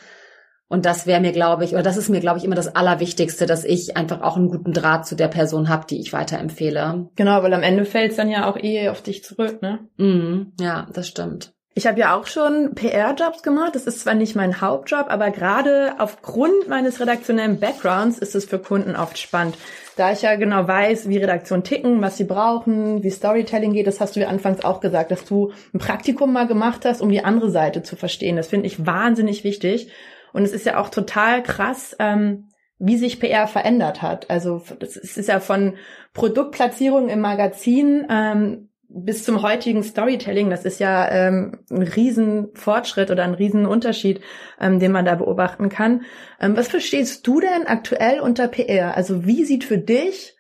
Und 0.70 0.84
das 0.84 1.06
wäre 1.06 1.20
mir, 1.20 1.32
glaube 1.32 1.64
ich, 1.64 1.72
oder 1.72 1.82
das 1.82 1.96
ist 1.96 2.10
mir, 2.10 2.20
glaube 2.20 2.38
ich, 2.38 2.44
immer 2.44 2.54
das 2.54 2.76
Allerwichtigste, 2.76 3.46
dass 3.46 3.64
ich 3.64 3.96
einfach 3.96 4.20
auch 4.20 4.36
einen 4.36 4.48
guten 4.48 4.74
Draht 4.74 5.06
zu 5.06 5.16
der 5.16 5.28
Person 5.28 5.70
habe, 5.70 5.86
die 5.88 5.98
ich 5.98 6.12
weiterempfehle. 6.12 7.08
Genau, 7.16 7.42
weil 7.42 7.54
am 7.54 7.62
Ende 7.62 7.86
fällt 7.86 8.10
es 8.10 8.18
dann 8.18 8.28
ja 8.28 8.48
auch 8.48 8.56
eh 8.58 8.90
auf 8.90 9.02
dich 9.02 9.24
zurück, 9.24 9.62
ne? 9.62 9.88
Mm, 9.96 10.52
ja, 10.60 10.86
das 10.92 11.08
stimmt. 11.08 11.54
Ich 11.78 11.86
habe 11.86 12.00
ja 12.00 12.16
auch 12.16 12.26
schon 12.26 12.74
PR-Jobs 12.74 13.44
gemacht. 13.44 13.76
Das 13.76 13.86
ist 13.86 14.00
zwar 14.00 14.14
nicht 14.14 14.34
mein 14.34 14.60
Hauptjob, 14.60 15.06
aber 15.10 15.30
gerade 15.30 15.94
aufgrund 15.98 16.66
meines 16.66 16.98
redaktionellen 16.98 17.60
Backgrounds 17.60 18.18
ist 18.18 18.34
es 18.34 18.46
für 18.46 18.58
Kunden 18.58 18.96
oft 18.96 19.16
spannend. 19.16 19.56
Da 19.94 20.10
ich 20.10 20.22
ja 20.22 20.34
genau 20.34 20.66
weiß, 20.66 21.08
wie 21.08 21.18
Redaktionen 21.18 21.62
ticken, 21.62 22.02
was 22.02 22.16
sie 22.16 22.24
brauchen, 22.24 23.04
wie 23.04 23.10
Storytelling 23.10 23.74
geht, 23.74 23.86
das 23.86 24.00
hast 24.00 24.16
du 24.16 24.20
ja 24.20 24.26
anfangs 24.26 24.64
auch 24.64 24.80
gesagt, 24.80 25.12
dass 25.12 25.24
du 25.24 25.52
ein 25.72 25.78
Praktikum 25.78 26.32
mal 26.32 26.48
gemacht 26.48 26.84
hast, 26.84 27.00
um 27.00 27.10
die 27.10 27.22
andere 27.22 27.52
Seite 27.52 27.84
zu 27.84 27.94
verstehen. 27.94 28.34
Das 28.34 28.48
finde 28.48 28.66
ich 28.66 28.84
wahnsinnig 28.84 29.44
wichtig. 29.44 29.92
Und 30.32 30.42
es 30.42 30.50
ist 30.50 30.66
ja 30.66 30.80
auch 30.80 30.88
total 30.88 31.44
krass, 31.44 31.94
ähm, 32.00 32.48
wie 32.80 32.96
sich 32.96 33.20
PR 33.20 33.46
verändert 33.46 34.02
hat. 34.02 34.28
Also 34.30 34.62
es 34.80 34.96
ist 34.96 35.28
ja 35.28 35.38
von 35.38 35.74
Produktplatzierung 36.12 37.08
im 37.08 37.20
Magazin 37.20 38.04
ähm, 38.10 38.67
bis 38.88 39.24
zum 39.24 39.42
heutigen 39.42 39.82
Storytelling, 39.82 40.48
das 40.48 40.64
ist 40.64 40.80
ja 40.80 41.10
ähm, 41.10 41.58
ein 41.70 41.82
Riesenfortschritt 41.82 43.10
oder 43.10 43.24
ein 43.24 43.34
Riesenunterschied, 43.34 44.20
ähm, 44.58 44.80
den 44.80 44.92
man 44.92 45.04
da 45.04 45.14
beobachten 45.14 45.68
kann. 45.68 46.02
Ähm, 46.40 46.56
was 46.56 46.68
verstehst 46.68 47.26
du 47.26 47.40
denn 47.40 47.66
aktuell 47.66 48.20
unter 48.20 48.48
PR? 48.48 48.96
Also 48.96 49.26
wie 49.26 49.44
sieht 49.44 49.64
für 49.64 49.78
dich 49.78 50.36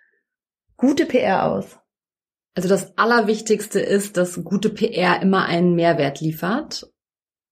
gute 0.76 1.04
PR 1.04 1.44
aus? 1.44 1.78
Also 2.54 2.68
das 2.68 2.96
Allerwichtigste 2.96 3.80
ist, 3.80 4.16
dass 4.16 4.42
gute 4.42 4.70
PR 4.70 5.20
immer 5.22 5.44
einen 5.44 5.74
Mehrwert 5.74 6.20
liefert. 6.20 6.90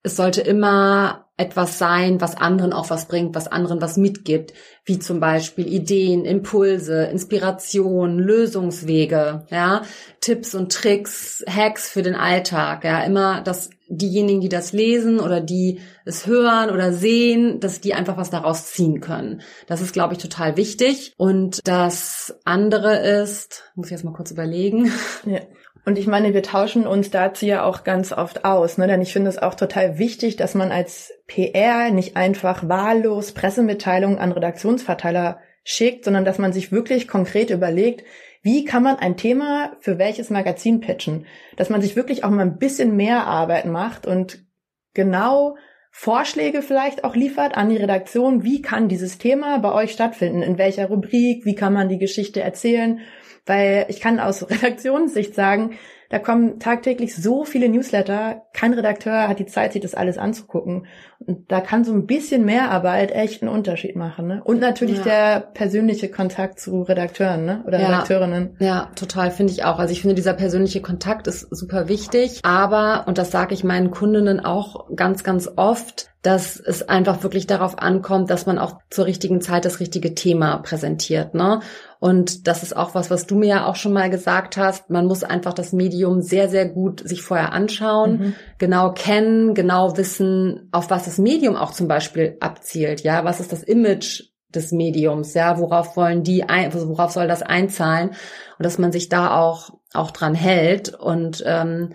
Es 0.02 0.16
sollte 0.16 0.40
immer 0.40 1.25
etwas 1.36 1.78
sein, 1.78 2.20
was 2.20 2.36
anderen 2.36 2.72
auch 2.72 2.88
was 2.88 3.08
bringt, 3.08 3.34
was 3.34 3.46
anderen 3.46 3.82
was 3.82 3.96
mitgibt, 3.96 4.54
wie 4.84 4.98
zum 4.98 5.20
Beispiel 5.20 5.66
Ideen, 5.66 6.24
Impulse, 6.24 7.04
Inspiration, 7.04 8.18
Lösungswege, 8.18 9.46
ja, 9.50 9.82
Tipps 10.20 10.54
und 10.54 10.72
Tricks, 10.72 11.44
Hacks 11.46 11.90
für 11.90 12.02
den 12.02 12.14
Alltag, 12.14 12.84
ja, 12.84 13.02
immer, 13.02 13.42
dass 13.42 13.70
diejenigen, 13.88 14.40
die 14.40 14.48
das 14.48 14.72
lesen 14.72 15.20
oder 15.20 15.40
die 15.40 15.80
es 16.04 16.26
hören 16.26 16.70
oder 16.70 16.92
sehen, 16.92 17.60
dass 17.60 17.80
die 17.80 17.94
einfach 17.94 18.16
was 18.16 18.30
daraus 18.30 18.72
ziehen 18.72 19.00
können. 19.00 19.42
Das 19.66 19.80
ist, 19.80 19.92
glaube 19.92 20.14
ich, 20.14 20.18
total 20.18 20.56
wichtig. 20.56 21.12
Und 21.16 21.60
das 21.64 22.34
andere 22.44 22.96
ist, 22.96 23.64
muss 23.74 23.86
ich 23.86 23.92
jetzt 23.92 24.04
mal 24.04 24.12
kurz 24.12 24.30
überlegen. 24.30 24.90
Ja. 25.24 25.40
Und 25.86 25.98
ich 25.98 26.08
meine, 26.08 26.34
wir 26.34 26.42
tauschen 26.42 26.84
uns 26.84 27.10
dazu 27.10 27.46
ja 27.46 27.62
auch 27.62 27.84
ganz 27.84 28.12
oft 28.12 28.44
aus, 28.44 28.76
ne? 28.76 28.88
denn 28.88 29.00
ich 29.00 29.12
finde 29.12 29.30
es 29.30 29.38
auch 29.38 29.54
total 29.54 29.98
wichtig, 29.98 30.34
dass 30.34 30.56
man 30.56 30.72
als 30.72 31.14
PR 31.28 31.90
nicht 31.90 32.16
einfach 32.16 32.68
wahllos 32.68 33.30
Pressemitteilungen 33.30 34.18
an 34.18 34.32
Redaktionsverteiler 34.32 35.38
schickt, 35.62 36.04
sondern 36.04 36.24
dass 36.24 36.38
man 36.38 36.52
sich 36.52 36.72
wirklich 36.72 37.06
konkret 37.06 37.50
überlegt, 37.50 38.04
wie 38.42 38.64
kann 38.64 38.82
man 38.82 38.96
ein 38.96 39.16
Thema 39.16 39.76
für 39.78 39.96
welches 39.96 40.28
Magazin 40.28 40.80
pitchen? 40.80 41.26
Dass 41.56 41.70
man 41.70 41.80
sich 41.80 41.94
wirklich 41.94 42.24
auch 42.24 42.30
mal 42.30 42.42
ein 42.42 42.58
bisschen 42.58 42.96
mehr 42.96 43.28
Arbeit 43.28 43.66
macht 43.66 44.08
und 44.08 44.44
genau 44.92 45.56
Vorschläge 45.98 46.60
vielleicht 46.60 47.04
auch 47.04 47.16
liefert 47.16 47.56
an 47.56 47.70
die 47.70 47.78
Redaktion, 47.78 48.44
wie 48.44 48.60
kann 48.60 48.86
dieses 48.86 49.16
Thema 49.16 49.58
bei 49.60 49.72
euch 49.72 49.92
stattfinden, 49.92 50.42
in 50.42 50.58
welcher 50.58 50.88
Rubrik, 50.88 51.46
wie 51.46 51.54
kann 51.54 51.72
man 51.72 51.88
die 51.88 51.96
Geschichte 51.96 52.42
erzählen? 52.42 53.00
Weil 53.46 53.86
ich 53.88 53.98
kann 53.98 54.20
aus 54.20 54.42
Redaktionssicht 54.50 55.34
sagen, 55.34 55.78
da 56.10 56.18
kommen 56.18 56.58
tagtäglich 56.60 57.16
so 57.16 57.44
viele 57.44 57.68
Newsletter. 57.68 58.42
Kein 58.52 58.74
Redakteur 58.74 59.28
hat 59.28 59.38
die 59.38 59.46
Zeit, 59.46 59.72
sich 59.72 59.82
das 59.82 59.94
alles 59.94 60.18
anzugucken. 60.18 60.86
Und 61.18 61.50
da 61.50 61.60
kann 61.60 61.84
so 61.84 61.92
ein 61.92 62.06
bisschen 62.06 62.44
mehr 62.44 62.70
Arbeit 62.70 63.10
echt 63.10 63.42
einen 63.42 63.52
Unterschied 63.52 63.96
machen. 63.96 64.26
Ne? 64.26 64.42
Und 64.44 64.60
natürlich 64.60 64.98
ja. 64.98 65.04
der 65.04 65.40
persönliche 65.40 66.08
Kontakt 66.08 66.60
zu 66.60 66.82
Redakteuren 66.82 67.44
ne? 67.44 67.64
oder 67.66 67.80
ja. 67.80 67.86
Redakteurinnen. 67.86 68.56
Ja, 68.60 68.90
total, 68.94 69.30
finde 69.30 69.52
ich 69.52 69.64
auch. 69.64 69.78
Also 69.78 69.92
ich 69.92 70.00
finde, 70.00 70.14
dieser 70.14 70.34
persönliche 70.34 70.80
Kontakt 70.80 71.26
ist 71.26 71.48
super 71.50 71.88
wichtig. 71.88 72.40
Aber, 72.44 73.04
und 73.06 73.18
das 73.18 73.30
sage 73.30 73.54
ich 73.54 73.64
meinen 73.64 73.90
Kundinnen 73.90 74.40
auch 74.40 74.94
ganz, 74.94 75.24
ganz 75.24 75.50
oft, 75.56 76.10
dass 76.26 76.58
es 76.58 76.88
einfach 76.88 77.22
wirklich 77.22 77.46
darauf 77.46 77.78
ankommt, 77.78 78.30
dass 78.30 78.46
man 78.46 78.58
auch 78.58 78.80
zur 78.90 79.06
richtigen 79.06 79.40
Zeit 79.40 79.64
das 79.64 79.78
richtige 79.78 80.12
Thema 80.16 80.56
präsentiert. 80.56 81.34
Ne? 81.34 81.60
Und 82.00 82.48
das 82.48 82.64
ist 82.64 82.76
auch 82.76 82.96
was, 82.96 83.12
was 83.12 83.28
du 83.28 83.36
mir 83.36 83.46
ja 83.46 83.66
auch 83.66 83.76
schon 83.76 83.92
mal 83.92 84.10
gesagt 84.10 84.56
hast. 84.56 84.90
Man 84.90 85.06
muss 85.06 85.22
einfach 85.22 85.54
das 85.54 85.72
Medium 85.72 86.22
sehr, 86.22 86.48
sehr 86.48 86.68
gut 86.68 87.00
sich 87.06 87.22
vorher 87.22 87.52
anschauen, 87.52 88.18
mhm. 88.18 88.34
genau 88.58 88.90
kennen, 88.90 89.54
genau 89.54 89.96
wissen, 89.96 90.68
auf 90.72 90.90
was 90.90 91.04
das 91.04 91.18
Medium 91.18 91.54
auch 91.54 91.70
zum 91.70 91.86
Beispiel 91.86 92.36
abzielt. 92.40 93.02
Ja, 93.02 93.24
was 93.24 93.38
ist 93.38 93.52
das 93.52 93.62
Image 93.62 94.24
des 94.52 94.72
Mediums? 94.72 95.32
Ja, 95.32 95.60
worauf 95.60 95.96
wollen 95.96 96.24
die, 96.24 96.42
ein, 96.48 96.72
also 96.72 96.88
worauf 96.88 97.12
soll 97.12 97.28
das 97.28 97.42
einzahlen? 97.42 98.08
Und 98.08 98.66
dass 98.66 98.78
man 98.78 98.90
sich 98.90 99.08
da 99.08 99.38
auch, 99.38 99.78
auch 99.94 100.10
dran 100.10 100.34
hält. 100.34 100.92
Und 100.92 101.44
ähm, 101.46 101.92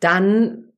dann 0.00 0.69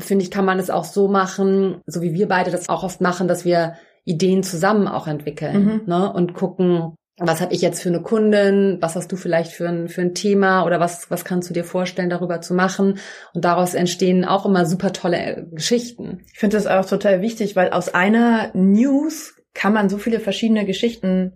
finde 0.00 0.24
ich, 0.24 0.30
kann 0.30 0.44
man 0.44 0.58
es 0.58 0.70
auch 0.70 0.84
so 0.84 1.08
machen, 1.08 1.80
so 1.86 2.02
wie 2.02 2.14
wir 2.14 2.28
beide 2.28 2.50
das 2.50 2.68
auch 2.68 2.84
oft 2.84 3.00
machen, 3.00 3.28
dass 3.28 3.44
wir 3.44 3.74
Ideen 4.04 4.42
zusammen 4.42 4.88
auch 4.88 5.06
entwickeln 5.06 5.64
mhm. 5.64 5.80
ne? 5.86 6.12
und 6.12 6.34
gucken, 6.34 6.94
was 7.18 7.40
habe 7.40 7.52
ich 7.52 7.60
jetzt 7.60 7.82
für 7.82 7.88
eine 7.88 8.00
Kundin, 8.00 8.78
was 8.80 8.94
hast 8.94 9.10
du 9.10 9.16
vielleicht 9.16 9.52
für 9.52 9.68
ein, 9.68 9.88
für 9.88 10.02
ein 10.02 10.14
Thema 10.14 10.64
oder 10.64 10.78
was, 10.78 11.10
was 11.10 11.24
kannst 11.24 11.50
du 11.50 11.54
dir 11.54 11.64
vorstellen, 11.64 12.10
darüber 12.10 12.40
zu 12.40 12.54
machen? 12.54 12.98
Und 13.34 13.44
daraus 13.44 13.74
entstehen 13.74 14.24
auch 14.24 14.46
immer 14.46 14.66
super 14.66 14.92
tolle 14.92 15.18
äh, 15.18 15.44
Geschichten. 15.50 16.20
Ich 16.32 16.38
finde 16.38 16.56
das 16.56 16.66
auch 16.66 16.86
total 16.86 17.20
wichtig, 17.20 17.56
weil 17.56 17.70
aus 17.70 17.92
einer 17.92 18.50
News 18.54 19.34
kann 19.52 19.72
man 19.72 19.88
so 19.88 19.98
viele 19.98 20.20
verschiedene 20.20 20.64
Geschichten 20.64 21.32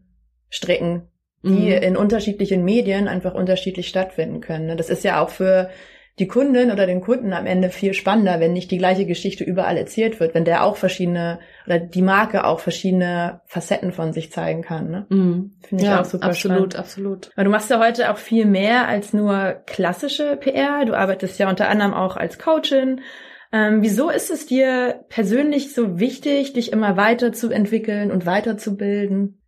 stricken, 0.50 1.08
die 1.42 1.48
mhm. 1.48 1.82
in 1.82 1.96
unterschiedlichen 1.96 2.64
Medien 2.64 3.08
einfach 3.08 3.34
unterschiedlich 3.34 3.88
stattfinden 3.88 4.40
können. 4.40 4.76
Das 4.76 4.88
ist 4.88 5.02
ja 5.02 5.20
auch 5.20 5.30
für 5.30 5.68
die 6.18 6.28
Kundin 6.28 6.70
oder 6.70 6.86
den 6.86 7.00
Kunden 7.00 7.32
am 7.32 7.46
Ende 7.46 7.70
viel 7.70 7.94
spannender, 7.94 8.38
wenn 8.38 8.52
nicht 8.52 8.70
die 8.70 8.78
gleiche 8.78 9.06
Geschichte 9.06 9.44
überall 9.44 9.78
erzählt 9.78 10.20
wird, 10.20 10.34
wenn 10.34 10.44
der 10.44 10.64
auch 10.64 10.76
verschiedene 10.76 11.38
oder 11.66 11.78
die 11.78 12.02
Marke 12.02 12.44
auch 12.44 12.60
verschiedene 12.60 13.40
Facetten 13.46 13.92
von 13.92 14.12
sich 14.12 14.30
zeigen 14.30 14.62
kann. 14.62 14.90
Ne? 14.90 15.06
Mhm. 15.08 15.52
Finde 15.66 15.84
ich 15.84 15.88
ja, 15.88 16.00
auch 16.00 16.04
super 16.04 16.26
absolut, 16.26 16.54
spannend. 16.54 16.76
Absolut, 16.76 17.24
absolut. 17.28 17.46
Du 17.46 17.50
machst 17.50 17.70
ja 17.70 17.78
heute 17.80 18.10
auch 18.10 18.18
viel 18.18 18.44
mehr 18.44 18.88
als 18.88 19.14
nur 19.14 19.62
klassische 19.66 20.36
PR. 20.36 20.84
Du 20.84 20.94
arbeitest 20.94 21.38
ja 21.38 21.48
unter 21.48 21.68
anderem 21.68 21.94
auch 21.94 22.16
als 22.16 22.38
Coachin. 22.38 23.00
Ähm, 23.50 23.82
wieso 23.82 24.10
ist 24.10 24.30
es 24.30 24.46
dir 24.46 25.04
persönlich 25.08 25.74
so 25.74 25.98
wichtig, 25.98 26.52
dich 26.52 26.72
immer 26.72 26.96
weiterzuentwickeln 26.96 28.10
und 28.10 28.26
weiterzubilden? 28.26 29.41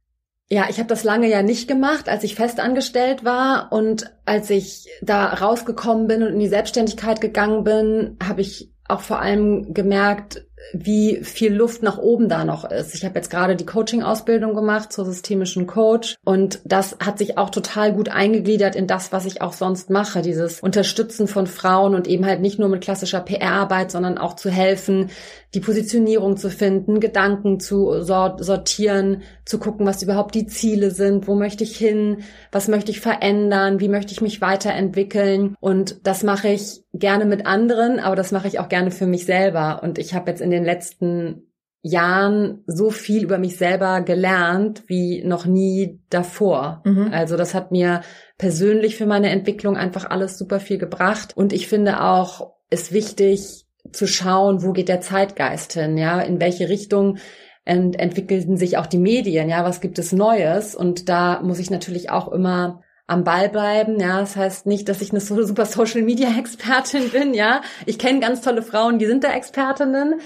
Ja, 0.51 0.67
ich 0.69 0.79
habe 0.79 0.89
das 0.89 1.05
lange 1.05 1.29
ja 1.29 1.43
nicht 1.43 1.69
gemacht, 1.69 2.09
als 2.09 2.23
ich 2.23 2.35
festangestellt 2.35 3.25
war. 3.25 3.73
Und 3.73 4.15
als 4.27 4.51
ich 4.51 4.89
da 5.01 5.27
rausgekommen 5.27 6.07
bin 6.07 6.23
und 6.23 6.35
in 6.35 6.39
die 6.39 6.49
Selbstständigkeit 6.49 7.21
gegangen 7.21 7.65
bin, 7.65 8.19
habe 8.23 8.43
ich 8.43 8.71
auch 8.87 9.01
vor 9.01 9.21
allem 9.21 9.73
gemerkt, 9.73 10.47
wie 10.73 11.21
viel 11.23 11.55
Luft 11.55 11.83
nach 11.83 11.99
oben 11.99 12.29
da 12.29 12.45
noch 12.45 12.69
ist. 12.69 12.95
Ich 12.95 13.05
habe 13.05 13.17
jetzt 13.17 13.31
gerade 13.31 13.57
die 13.57 13.67
Coaching-Ausbildung 13.67 14.55
gemacht 14.55 14.93
zur 14.93 15.05
systemischen 15.05 15.67
Coach 15.67 16.17
und 16.25 16.61
das 16.65 16.97
hat 17.05 17.19
sich 17.19 17.39
auch 17.39 17.51
total 17.51 17.93
gut 17.93 18.09
eingegliedert 18.09 18.75
in 18.75 18.87
das, 18.87 19.13
was 19.13 19.27
ich 19.27 19.43
auch 19.43 19.53
sonst 19.53 19.91
mache. 19.91 20.23
Dieses 20.23 20.61
Unterstützen 20.61 21.29
von 21.29 21.47
Frauen 21.47 21.95
und 21.95 22.07
eben 22.07 22.27
halt 22.27 22.41
nicht 22.41 22.59
nur 22.59 22.69
mit 22.69 22.83
klassischer 22.83 23.21
PR-Arbeit, 23.21 23.91
sondern 23.91 24.19
auch 24.19 24.37
zu 24.37 24.51
helfen, 24.51 25.11
die 25.55 25.61
Positionierung 25.61 26.37
zu 26.37 26.51
finden, 26.51 27.01
Gedanken 27.01 27.61
zu 27.61 28.03
sortieren, 28.03 29.23
zu 29.45 29.59
gucken, 29.59 29.87
was 29.87 30.03
überhaupt 30.03 30.35
die 30.35 30.47
Ziele 30.47 30.91
sind, 30.91 31.29
wo 31.29 31.35
möchte 31.35 31.65
ich 31.65 31.77
hin, 31.77 32.25
was 32.51 32.69
möchte 32.69 32.91
ich 32.91 33.01
verändern, 33.01 33.81
wie 33.81 33.89
möchte 33.89 34.13
ich 34.13 34.21
mich 34.21 34.41
weiterentwickeln. 34.41 35.57
Und 35.61 36.07
das 36.07 36.23
mache 36.23 36.49
ich 36.49 36.84
gerne 36.95 37.27
mit 37.27 37.47
anderen, 37.47 37.99
aber 37.99 38.17
das 38.17 38.33
mache 38.33 38.49
ich 38.49 38.59
auch 38.59 38.69
gerne 38.69 38.91
für 38.91 39.07
mich 39.07 39.27
selber. 39.27 39.83
Und 39.83 39.99
ich 39.99 40.15
habe 40.15 40.31
jetzt 40.31 40.41
in 40.41 40.51
den 40.51 40.65
letzten 40.65 41.51
Jahren 41.83 42.63
so 42.67 42.91
viel 42.91 43.23
über 43.23 43.37
mich 43.37 43.57
selber 43.57 44.01
gelernt 44.01 44.85
wie 44.87 45.23
noch 45.23 45.45
nie 45.45 46.01
davor. 46.09 46.83
Mhm. 46.85 47.11
Also 47.13 47.37
das 47.37 47.53
hat 47.53 47.73
mir 47.73 48.01
persönlich 48.39 48.97
für 48.97 49.07
meine 49.07 49.29
Entwicklung 49.29 49.77
einfach 49.77 50.09
alles 50.09 50.39
super 50.39 50.61
viel 50.61 50.79
gebracht. 50.79 51.37
Und 51.37 51.53
ich 51.53 51.69
finde 51.69 52.01
auch, 52.01 52.55
ist 52.71 52.93
wichtig, 52.93 53.67
zu 53.93 54.07
schauen, 54.07 54.63
wo 54.63 54.73
geht 54.73 54.89
der 54.89 55.03
Zeitgeist 55.03 55.75
hin, 55.75 55.99
ja, 55.99 56.21
in 56.23 56.41
welche 56.41 56.71
Richtung 56.71 57.19
ent 57.67 57.99
entwickelten 57.99 58.57
sich 58.57 58.77
auch 58.79 58.87
die 58.87 58.99
Medien, 58.99 59.49
ja, 59.49 59.65
was 59.65 59.81
gibt 59.81 59.99
es 59.99 60.13
Neues? 60.13 60.75
Und 60.75 61.09
da 61.09 61.41
muss 61.43 61.59
ich 61.59 61.71
natürlich 61.71 62.11
auch 62.11 62.29
immer 62.33 62.83
am 63.07 63.25
Ball 63.25 63.49
bleiben, 63.49 64.01
ja. 64.01 64.21
Das 64.21 64.37
heißt 64.37 64.67
nicht, 64.67 64.89
dass 64.89 65.03
ich 65.03 65.11
eine 65.11 65.21
super 65.21 65.67
Social 65.67 66.03
Media 66.03 66.29
Expertin 66.39 67.11
bin, 67.11 67.35
ja. 67.35 67.63
Ich 67.87 67.99
kenne 67.99 68.21
ganz 68.21 68.41
tolle 68.41 68.63
Frauen, 68.63 68.99
die 68.99 69.07
sind 69.07 69.25
da 69.25 69.33
Expertinnen. 69.33 70.21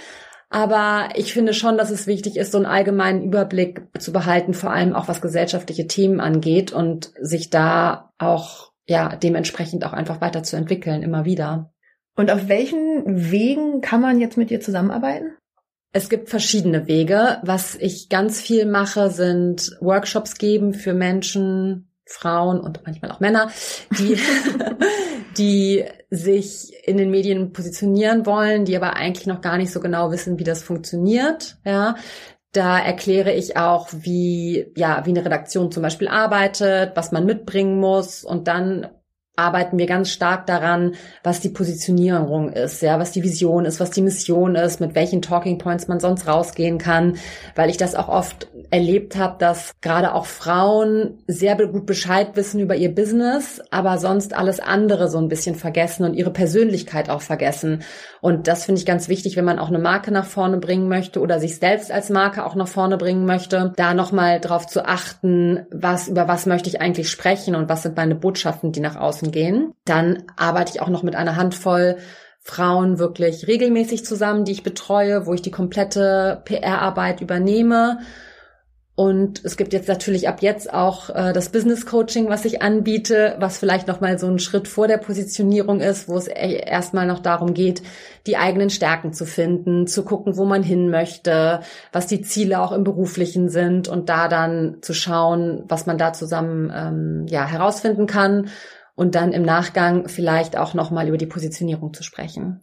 Aber 0.51 1.11
ich 1.15 1.35
finde 1.35 1.53
schon, 1.53 1.77
dass 1.77 1.91
es 1.91 2.07
wichtig 2.07 2.37
ist, 2.37 2.53
so 2.53 2.59
einen 2.59 2.67
allgemeinen 2.67 3.23
Überblick 3.23 3.83
zu 3.99 4.13
behalten, 4.13 4.55
vor 4.55 4.71
allem 4.71 4.95
auch 4.95 5.07
was 5.07 5.21
gesellschaftliche 5.21 5.87
Themen 5.87 6.21
angeht 6.21 6.73
und 6.73 7.13
sich 7.21 7.51
da 7.51 8.13
auch, 8.19 8.73
ja, 8.87 9.15
dementsprechend 9.17 9.85
auch 9.85 9.93
einfach 9.93 10.23
weiterzuentwickeln, 10.23 11.03
immer 11.03 11.27
wieder. 11.27 11.71
Und 12.17 12.31
auf 12.31 12.49
welchen 12.49 13.03
Wegen 13.31 13.83
kann 13.83 14.01
man 14.01 14.21
jetzt 14.21 14.39
mit 14.39 14.49
dir 14.49 14.61
zusammenarbeiten? 14.61 15.37
Es 15.93 16.09
gibt 16.09 16.31
verschiedene 16.31 16.87
Wege. 16.87 17.39
Was 17.43 17.75
ich 17.75 18.09
ganz 18.09 18.41
viel 18.41 18.67
mache, 18.67 19.11
sind 19.11 19.77
Workshops 19.81 20.37
geben 20.37 20.75
für 20.75 20.95
Menschen, 20.95 21.88
Frauen 22.09 22.61
und 22.61 22.81
manchmal 22.85 23.11
auch 23.11 23.21
Männer, 23.21 23.51
die, 23.99 24.19
die 25.39 25.85
sich 26.11 26.73
in 26.87 26.97
den 26.97 27.11
Medien 27.11 27.53
positionieren 27.53 28.27
wollen, 28.27 28.65
die 28.65 28.77
aber 28.77 28.97
eigentlich 28.97 29.27
noch 29.27 29.41
gar 29.41 29.59
nicht 29.59 29.73
so 29.73 29.81
genau 29.81 30.11
wissen, 30.11 30.39
wie 30.39 30.45
das 30.45 30.63
funktioniert. 30.63 31.59
Ja, 31.65 31.97
da 32.53 32.79
erkläre 32.79 33.33
ich 33.33 33.57
auch, 33.57 33.89
wie, 33.93 34.73
ja, 34.75 35.05
wie 35.05 35.11
eine 35.11 35.25
Redaktion 35.25 35.71
zum 35.71 35.83
Beispiel 35.83 36.09
arbeitet, 36.09 36.93
was 36.97 37.13
man 37.13 37.27
mitbringen 37.27 37.79
muss 37.79 38.25
und 38.25 38.49
dann 38.49 38.89
arbeiten 39.39 39.79
wir 39.79 39.87
ganz 39.87 40.11
stark 40.11 40.47
daran, 40.47 40.95
was 41.23 41.41
die 41.41 41.49
Positionierung 41.49 42.53
ist, 42.53 42.83
ja, 42.83 42.99
was 42.99 43.13
die 43.13 43.23
Vision 43.23 43.65
ist, 43.65 43.81
was 43.81 43.91
die 43.91 44.03
Mission 44.03 44.57
ist, 44.57 44.81
mit 44.81 44.95
welchen 44.95 45.23
Talking 45.23 45.59
Points 45.59 45.89
man 45.89 46.01
sonst 46.01 46.27
rausgehen 46.27 46.79
kann, 46.79 47.17
weil 47.55 47.71
ich 47.71 47.77
das 47.77 47.95
auch 47.95 48.09
oft 48.09 48.49
erlebt 48.71 49.17
habe, 49.17 49.37
dass 49.39 49.73
gerade 49.81 50.13
auch 50.15 50.27
Frauen 50.27 51.19
sehr 51.27 51.57
gut 51.57 51.87
Bescheid 51.87 52.31
wissen 52.35 52.61
über 52.61 52.75
ihr 52.75 52.95
Business, 52.95 53.63
aber 53.71 53.99
sonst 53.99 54.35
alles 54.35 54.61
andere 54.61 55.09
so 55.09 55.19
ein 55.19 55.29
bisschen 55.29 55.55
vergessen 55.55 56.05
und 56.05 56.15
ihre 56.15 56.33
Persönlichkeit 56.33 57.09
auch 57.09 57.23
vergessen. 57.23 57.83
Und 58.21 58.49
das 58.49 58.65
finde 58.65 58.81
ich 58.81 58.87
ganz 58.87 59.09
wichtig, 59.09 59.37
wenn 59.37 59.45
man 59.45 59.59
auch 59.59 59.69
eine 59.69 59.79
Marke 59.79 60.11
nach 60.11 60.27
vorne 60.27 60.59
bringen 60.59 60.89
möchte 60.89 61.21
oder 61.21 61.39
sich 61.39 61.57
selbst 61.57 61.93
als 61.93 62.11
Marke 62.11 62.45
auch 62.45 62.57
nach 62.57 62.69
vorne 62.69 62.97
bringen 62.97 63.25
möchte, 63.25 63.73
da 63.77 63.95
nochmal 63.95 64.41
drauf 64.41 64.67
zu 64.67 64.85
achten, 64.85 65.67
was, 65.71 66.09
über 66.09 66.27
was 66.27 66.47
möchte 66.47 66.69
ich 66.69 66.81
eigentlich 66.81 67.11
sprechen 67.11 67.55
und 67.55 67.69
was 67.69 67.85
sind 67.85 67.97
meine 67.97 68.17
Botschaften, 68.17 68.73
die 68.73 68.81
nach 68.81 68.97
außen 68.97 69.28
Menschen 69.29 69.33
gehen. 69.33 69.75
Dann 69.85 70.25
arbeite 70.37 70.73
ich 70.75 70.81
auch 70.81 70.89
noch 70.89 71.03
mit 71.03 71.17
einer 71.17 71.37
Handvoll 71.37 71.97
Frauen 72.41 72.99
wirklich 72.99 73.47
regelmäßig 73.47 74.05
zusammen, 74.05 74.45
die 74.45 74.53
ich 74.53 74.63
betreue, 74.63 75.27
wo 75.27 75.35
ich 75.35 75.43
die 75.43 75.51
komplette 75.51 76.43
PR-Arbeit 76.45 77.21
übernehme. 77.21 77.99
Und 78.95 79.45
es 79.45 79.57
gibt 79.57 79.73
jetzt 79.73 79.87
natürlich 79.87 80.29
ab 80.29 80.43
jetzt 80.43 80.75
auch 80.75 81.11
äh, 81.11 81.33
das 81.33 81.51
Business 81.51 81.87
Coaching, 81.87 82.31
was 82.31 82.45
ich 82.45 82.63
anbiete, 82.63 83.37
was 83.39 83.57
vielleicht 83.57 83.87
noch 83.87 84.01
mal 84.01 84.19
so 84.19 84.27
ein 84.27 84.41
Schritt 84.41 84.67
vor 84.67 84.89
der 84.89 84.97
Positionierung 84.97 85.81
ist, 85.81 86.09
wo 86.09 86.17
es 86.17 86.27
e-, 86.27 86.63
erstmal 86.67 87.07
noch 87.07 87.21
darum 87.21 87.55
geht, 87.55 87.83
die 88.27 88.37
eigenen 88.37 88.71
Stärken 88.71 89.13
zu 89.13 89.25
finden, 89.25 89.87
zu 89.87 90.03
gucken, 90.03 90.37
wo 90.37 90.45
man 90.45 90.65
hin 90.65 90.91
möchte, 90.91 91.61
was 91.93 92.09
die 92.09 92.23
Ziele 92.23 92.61
auch 92.61 92.73
im 92.73 92.83
beruflichen 92.83 93.51
sind 93.51 93.87
und 93.87 94.09
da 94.09 94.27
dann 94.27 94.79
zu 94.81 94.95
schauen, 94.95 95.63
was 95.69 95.87
man 95.87 95.97
da 95.97 96.13
zusammen 96.13 96.73
ähm, 96.75 97.27
ja 97.29 97.47
herausfinden 97.47 98.09
kann 98.09 98.49
und 98.99 99.15
dann 99.15 99.33
im 99.33 99.43
Nachgang 99.43 100.09
vielleicht 100.09 100.59
auch 100.59 100.75
nochmal 100.75 101.07
über 101.07 101.19
die 101.19 101.27
Positionierung 101.27 101.95
zu 101.95 102.03
sprechen. 102.03 102.61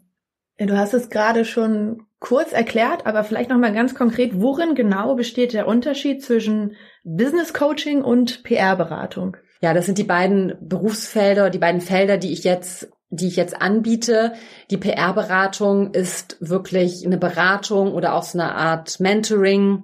Du 0.57 0.77
hast 0.77 0.93
es 0.93 1.09
gerade 1.09 1.45
schon 1.45 2.03
kurz 2.19 2.51
erklärt, 2.51 3.05
aber 3.05 3.23
vielleicht 3.23 3.49
nochmal 3.49 3.73
ganz 3.73 3.95
konkret, 3.95 4.31
worin 4.33 4.75
genau 4.75 5.15
besteht 5.15 5.53
der 5.53 5.65
Unterschied 5.65 6.21
zwischen 6.21 6.75
Business 7.05 7.53
Coaching 7.53 8.03
und 8.03 8.43
PR-Beratung? 8.43 9.37
Ja, 9.61 9.73
das 9.73 9.85
sind 9.85 9.97
die 9.97 10.03
beiden 10.03 10.55
Berufsfelder, 10.59 11.49
die 11.49 11.57
beiden 11.57 11.79
Felder, 11.79 12.17
die 12.17 12.33
ich 12.33 12.43
jetzt 12.43 12.89
die 13.09 13.27
ich 13.27 13.37
jetzt 13.37 13.61
anbiete. 13.61 14.33
Die 14.71 14.77
PR-Beratung 14.77 15.93
ist 15.93 16.35
wirklich 16.41 17.05
eine 17.05 17.17
Beratung 17.17 17.93
oder 17.93 18.13
auch 18.13 18.23
so 18.23 18.37
eine 18.37 18.55
Art 18.55 18.99
Mentoring, 18.99 19.83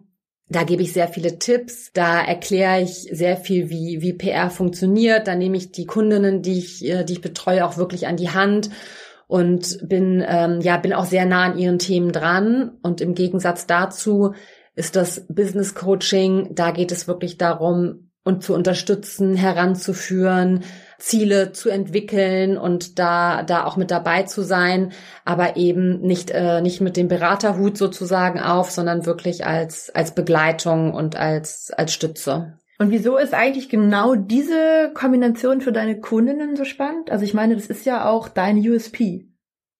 da 0.51 0.63
gebe 0.63 0.83
ich 0.83 0.91
sehr 0.91 1.07
viele 1.07 1.39
Tipps, 1.39 1.91
da 1.93 2.21
erkläre 2.21 2.81
ich 2.81 3.07
sehr 3.11 3.37
viel, 3.37 3.69
wie, 3.69 4.01
wie 4.01 4.13
PR 4.13 4.49
funktioniert. 4.49 5.27
Da 5.27 5.35
nehme 5.35 5.55
ich 5.55 5.71
die 5.71 5.85
Kundinnen, 5.85 6.41
die 6.41 6.59
ich, 6.59 6.85
äh, 6.85 7.03
die 7.05 7.13
ich 7.13 7.21
betreue, 7.21 7.65
auch 7.65 7.77
wirklich 7.77 8.07
an 8.07 8.17
die 8.17 8.31
Hand 8.31 8.69
und 9.27 9.79
bin, 9.87 10.23
ähm, 10.27 10.59
ja, 10.59 10.75
bin 10.75 10.91
auch 10.91 11.05
sehr 11.05 11.25
nah 11.25 11.45
an 11.45 11.57
ihren 11.57 11.79
Themen 11.79 12.11
dran. 12.11 12.71
Und 12.81 12.99
im 12.99 13.15
Gegensatz 13.15 13.65
dazu 13.65 14.33
ist 14.75 14.97
das 14.97 15.25
Business 15.29 15.73
Coaching, 15.73 16.49
da 16.53 16.71
geht 16.71 16.91
es 16.91 17.07
wirklich 17.07 17.37
darum, 17.37 18.11
und 18.23 18.43
zu 18.43 18.53
unterstützen, 18.53 19.35
heranzuführen, 19.35 20.63
Ziele 21.01 21.51
zu 21.51 21.69
entwickeln 21.69 22.57
und 22.57 22.99
da 22.99 23.43
da 23.43 23.65
auch 23.65 23.75
mit 23.75 23.91
dabei 23.91 24.23
zu 24.23 24.43
sein, 24.43 24.91
aber 25.25 25.57
eben 25.57 25.99
nicht 26.01 26.29
äh, 26.31 26.61
nicht 26.61 26.79
mit 26.79 26.95
dem 26.95 27.07
Beraterhut 27.07 27.77
sozusagen 27.77 28.39
auf, 28.39 28.71
sondern 28.71 29.05
wirklich 29.05 29.45
als 29.45 29.89
als 29.89 30.13
Begleitung 30.13 30.93
und 30.93 31.15
als 31.15 31.71
als 31.75 31.93
Stütze. 31.93 32.57
Und 32.77 32.91
wieso 32.91 33.17
ist 33.17 33.33
eigentlich 33.33 33.69
genau 33.69 34.15
diese 34.15 34.91
Kombination 34.93 35.61
für 35.61 35.71
deine 35.71 35.99
Kundinnen 35.99 36.55
so 36.55 36.65
spannend? 36.65 37.11
Also 37.11 37.25
ich 37.25 37.33
meine, 37.33 37.55
das 37.55 37.67
ist 37.67 37.85
ja 37.85 38.09
auch 38.09 38.27
dein 38.27 38.57
USP. 38.57 39.27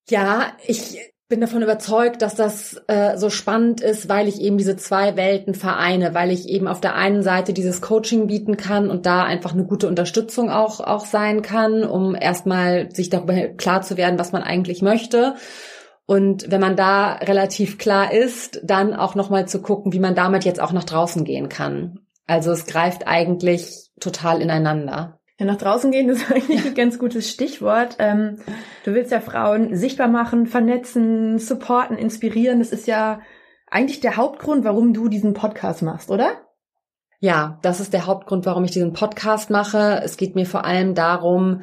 Ja, 0.10 0.52
ich 0.66 1.11
bin 1.32 1.42
davon 1.42 1.64
überzeugt, 1.64 2.22
dass 2.22 2.36
das 2.36 2.80
äh, 2.88 3.18
so 3.18 3.30
spannend 3.30 3.82
ist, 3.82 4.10
weil 4.10 4.28
ich 4.28 4.42
eben 4.42 4.58
diese 4.58 4.76
zwei 4.76 5.16
Welten 5.16 5.56
vereine, 5.56 6.14
weil 6.14 6.30
ich 6.30 6.48
eben 6.48 6.68
auf 6.68 6.82
der 6.82 6.94
einen 6.94 7.24
Seite 7.24 7.54
dieses 7.54 7.82
Coaching 7.82 8.28
bieten 8.28 8.58
kann 8.58 8.92
und 8.92 9.06
da 9.06 9.24
einfach 9.24 9.54
eine 9.54 9.64
gute 9.64 9.88
Unterstützung 9.88 10.52
auch 10.52 10.82
auch 10.82 11.06
sein 11.06 11.42
kann, 11.42 11.86
um 11.86 12.16
erstmal 12.16 12.94
sich 12.94 13.10
darüber 13.10 13.48
klar 13.48 13.82
zu 13.82 13.96
werden, 13.96 14.20
was 14.20 14.34
man 14.34 14.44
eigentlich 14.44 14.82
möchte. 14.82 15.36
Und 16.06 16.52
wenn 16.52 16.60
man 16.60 16.76
da 16.76 17.14
relativ 17.14 17.78
klar 17.78 18.14
ist, 18.14 18.60
dann 18.64 18.94
auch 18.94 19.16
nochmal 19.16 19.48
zu 19.48 19.62
gucken, 19.62 19.94
wie 19.94 20.00
man 20.00 20.14
damit 20.14 20.44
jetzt 20.44 20.60
auch 20.60 20.74
nach 20.74 20.84
draußen 20.84 21.24
gehen 21.24 21.48
kann. 21.48 22.00
Also 22.28 22.52
es 22.52 22.66
greift 22.66 23.08
eigentlich 23.08 23.90
total 24.02 24.42
ineinander. 24.42 25.21
Ja, 25.42 25.48
nach 25.48 25.58
draußen 25.58 25.90
gehen 25.90 26.08
ist 26.08 26.32
eigentlich 26.32 26.68
ein 26.68 26.76
ganz 26.76 27.00
gutes 27.00 27.28
Stichwort. 27.28 27.96
Ähm, 27.98 28.38
du 28.86 28.94
willst 28.94 29.12
ja 29.12 29.20
Frauen 29.20 29.76
sichtbar 29.76 30.08
machen, 30.08 30.46
vernetzen, 30.46 31.40
supporten, 31.40 31.98
inspirieren. 31.98 32.60
Das 32.60 32.72
ist 32.72 32.86
ja 32.86 33.22
eigentlich 33.66 34.02
der 34.02 34.18
Hauptgrund, 34.18 34.64
warum 34.66 34.94
du 34.94 35.08
diesen 35.08 35.34
Podcast 35.34 35.82
machst, 35.82 36.12
oder? 36.12 36.44
Ja, 37.20 37.58
das 37.64 37.80
ist 37.80 37.92
der 37.92 38.06
Hauptgrund, 38.06 38.46
warum 38.46 38.66
ich 38.66 38.72
diesen 38.72 38.94
Podcast 38.94 39.50
mache. 39.50 40.00
Es 40.04 40.16
geht 40.16 40.36
mir 40.36 40.46
vor 40.46 40.64
allem 40.64 40.94
darum, 40.94 41.62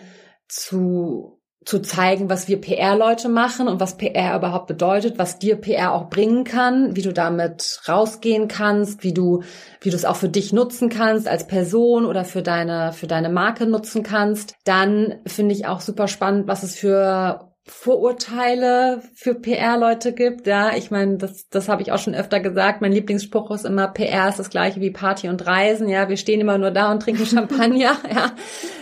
zu 0.48 1.38
zu 1.64 1.80
zeigen, 1.80 2.30
was 2.30 2.48
wir 2.48 2.60
PR-Leute 2.60 3.28
machen 3.28 3.68
und 3.68 3.80
was 3.80 3.96
PR 3.96 4.36
überhaupt 4.36 4.68
bedeutet, 4.68 5.18
was 5.18 5.38
dir 5.38 5.56
PR 5.56 5.92
auch 5.92 6.08
bringen 6.08 6.44
kann, 6.44 6.96
wie 6.96 7.02
du 7.02 7.12
damit 7.12 7.80
rausgehen 7.86 8.48
kannst, 8.48 9.04
wie 9.04 9.12
du, 9.12 9.42
wie 9.80 9.90
du 9.90 9.96
es 9.96 10.04
auch 10.04 10.16
für 10.16 10.28
dich 10.28 10.52
nutzen 10.52 10.88
kannst 10.88 11.28
als 11.28 11.46
Person 11.46 12.06
oder 12.06 12.24
für 12.24 12.42
deine, 12.42 12.92
für 12.92 13.06
deine 13.06 13.28
Marke 13.28 13.66
nutzen 13.66 14.02
kannst. 14.02 14.54
Dann 14.64 15.16
finde 15.26 15.54
ich 15.54 15.66
auch 15.66 15.80
super 15.80 16.08
spannend, 16.08 16.48
was 16.48 16.62
es 16.62 16.74
für 16.74 17.47
Vorurteile 17.70 19.02
für 19.14 19.35
PR-Leute 19.35 20.12
gibt. 20.12 20.46
Ja, 20.46 20.74
ich 20.74 20.90
meine, 20.90 21.18
das, 21.18 21.48
das 21.48 21.68
habe 21.68 21.83
ich 21.83 21.92
auch 21.92 21.98
schon 21.98 22.14
öfter 22.14 22.40
gesagt. 22.40 22.81
Mein 22.81 22.92
Lieblingsspruch 22.92 23.50
ist 23.50 23.66
immer, 23.66 23.88
PR 23.88 24.28
ist 24.28 24.38
das 24.38 24.50
gleiche 24.50 24.81
wie 24.81 24.90
Party 24.90 25.28
und 25.28 25.46
Reisen. 25.46 25.88
Ja, 25.88 26.09
wir 26.09 26.16
stehen 26.16 26.40
immer 26.40 26.59
nur 26.59 26.70
da 26.70 26.90
und 26.90 27.02
trinken 27.02 27.26
Champagner. 27.26 27.96
ja, 28.11 28.33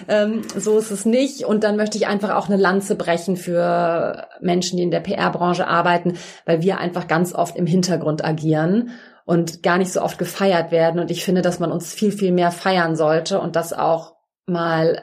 ähm, 0.08 0.42
so 0.56 0.78
ist 0.78 0.90
es 0.90 1.04
nicht. 1.04 1.44
Und 1.44 1.64
dann 1.64 1.76
möchte 1.76 1.98
ich 1.98 2.06
einfach 2.06 2.34
auch 2.34 2.48
eine 2.48 2.56
Lanze 2.56 2.94
brechen 2.94 3.36
für 3.36 4.28
Menschen, 4.40 4.76
die 4.76 4.84
in 4.84 4.90
der 4.90 5.00
PR-Branche 5.00 5.66
arbeiten, 5.66 6.16
weil 6.44 6.62
wir 6.62 6.78
einfach 6.78 7.08
ganz 7.08 7.34
oft 7.34 7.56
im 7.56 7.66
Hintergrund 7.66 8.24
agieren 8.24 8.90
und 9.24 9.62
gar 9.62 9.78
nicht 9.78 9.92
so 9.92 10.00
oft 10.00 10.18
gefeiert 10.18 10.70
werden. 10.70 11.00
Und 11.00 11.10
ich 11.10 11.24
finde, 11.24 11.42
dass 11.42 11.58
man 11.58 11.72
uns 11.72 11.92
viel, 11.92 12.12
viel 12.12 12.32
mehr 12.32 12.52
feiern 12.52 12.94
sollte 12.94 13.40
und 13.40 13.56
das 13.56 13.72
auch 13.72 14.14
mal 14.46 15.02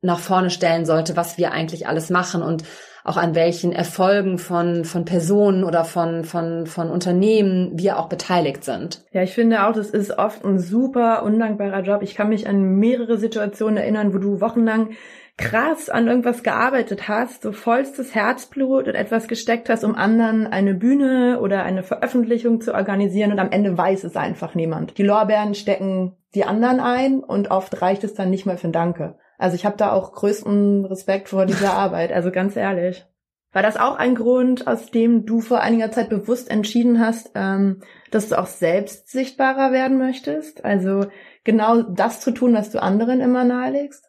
nach 0.00 0.20
vorne 0.20 0.50
stellen 0.50 0.86
sollte, 0.86 1.16
was 1.16 1.36
wir 1.36 1.52
eigentlich 1.52 1.88
alles 1.88 2.10
machen 2.10 2.42
und 2.42 2.62
auch 3.06 3.16
an 3.16 3.34
welchen 3.34 3.72
Erfolgen 3.72 4.38
von, 4.38 4.84
von 4.84 5.04
Personen 5.04 5.62
oder 5.62 5.84
von, 5.84 6.24
von, 6.24 6.66
von 6.66 6.90
Unternehmen 6.90 7.70
wir 7.74 7.98
auch 7.98 8.08
beteiligt 8.08 8.64
sind. 8.64 9.04
Ja, 9.12 9.22
ich 9.22 9.32
finde 9.32 9.64
auch, 9.64 9.72
das 9.72 9.90
ist 9.90 10.18
oft 10.18 10.44
ein 10.44 10.58
super 10.58 11.22
undankbarer 11.22 11.82
Job. 11.82 12.02
Ich 12.02 12.16
kann 12.16 12.28
mich 12.28 12.48
an 12.48 12.78
mehrere 12.78 13.16
Situationen 13.16 13.76
erinnern, 13.76 14.12
wo 14.12 14.18
du 14.18 14.40
wochenlang 14.40 14.90
krass 15.38 15.90
an 15.90 16.08
irgendwas 16.08 16.42
gearbeitet 16.42 17.08
hast, 17.08 17.42
so 17.42 17.52
vollstes 17.52 18.14
Herzblut 18.14 18.88
und 18.88 18.94
etwas 18.94 19.28
gesteckt 19.28 19.68
hast, 19.68 19.84
um 19.84 19.94
anderen 19.94 20.46
eine 20.46 20.74
Bühne 20.74 21.40
oder 21.40 21.62
eine 21.62 21.82
Veröffentlichung 21.82 22.60
zu 22.60 22.74
organisieren 22.74 23.32
und 23.32 23.38
am 23.38 23.50
Ende 23.50 23.76
weiß 23.76 24.04
es 24.04 24.16
einfach 24.16 24.54
niemand. 24.54 24.96
Die 24.96 25.02
Lorbeeren 25.02 25.54
stecken 25.54 26.16
die 26.34 26.44
anderen 26.44 26.80
ein 26.80 27.20
und 27.20 27.50
oft 27.50 27.80
reicht 27.82 28.02
es 28.02 28.14
dann 28.14 28.30
nicht 28.30 28.46
mehr 28.46 28.56
für 28.56 28.68
ein 28.68 28.72
Danke. 28.72 29.18
Also 29.38 29.54
ich 29.54 29.64
habe 29.64 29.76
da 29.76 29.92
auch 29.92 30.12
größten 30.12 30.84
Respekt 30.86 31.28
vor 31.28 31.46
dieser 31.46 31.72
Arbeit, 31.74 32.12
also 32.12 32.30
ganz 32.30 32.56
ehrlich. 32.56 33.06
War 33.52 33.62
das 33.62 33.76
auch 33.78 33.96
ein 33.96 34.14
Grund, 34.14 34.66
aus 34.66 34.90
dem 34.90 35.24
du 35.24 35.40
vor 35.40 35.60
einiger 35.60 35.90
Zeit 35.90 36.10
bewusst 36.10 36.50
entschieden 36.50 37.00
hast, 37.00 37.30
ähm, 37.34 37.80
dass 38.10 38.28
du 38.28 38.38
auch 38.38 38.48
selbst 38.48 39.08
sichtbarer 39.08 39.72
werden 39.72 39.96
möchtest? 39.96 40.64
Also 40.64 41.06
genau 41.42 41.80
das 41.80 42.20
zu 42.20 42.32
tun, 42.32 42.52
was 42.52 42.70
du 42.70 42.82
anderen 42.82 43.20
immer 43.20 43.44
nahelegst? 43.44 44.04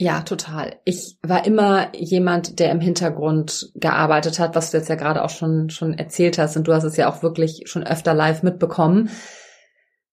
Ja, 0.00 0.22
total. 0.22 0.76
Ich 0.86 1.18
war 1.22 1.44
immer 1.44 1.94
jemand, 1.94 2.58
der 2.58 2.72
im 2.72 2.80
Hintergrund 2.80 3.70
gearbeitet 3.74 4.38
hat, 4.38 4.56
was 4.56 4.70
du 4.70 4.78
jetzt 4.78 4.88
ja 4.88 4.94
gerade 4.94 5.22
auch 5.22 5.28
schon, 5.28 5.68
schon 5.68 5.92
erzählt 5.92 6.38
hast. 6.38 6.56
Und 6.56 6.66
du 6.66 6.72
hast 6.72 6.84
es 6.84 6.96
ja 6.96 7.08
auch 7.08 7.22
wirklich 7.22 7.64
schon 7.66 7.86
öfter 7.86 8.14
live 8.14 8.42
mitbekommen. 8.42 9.10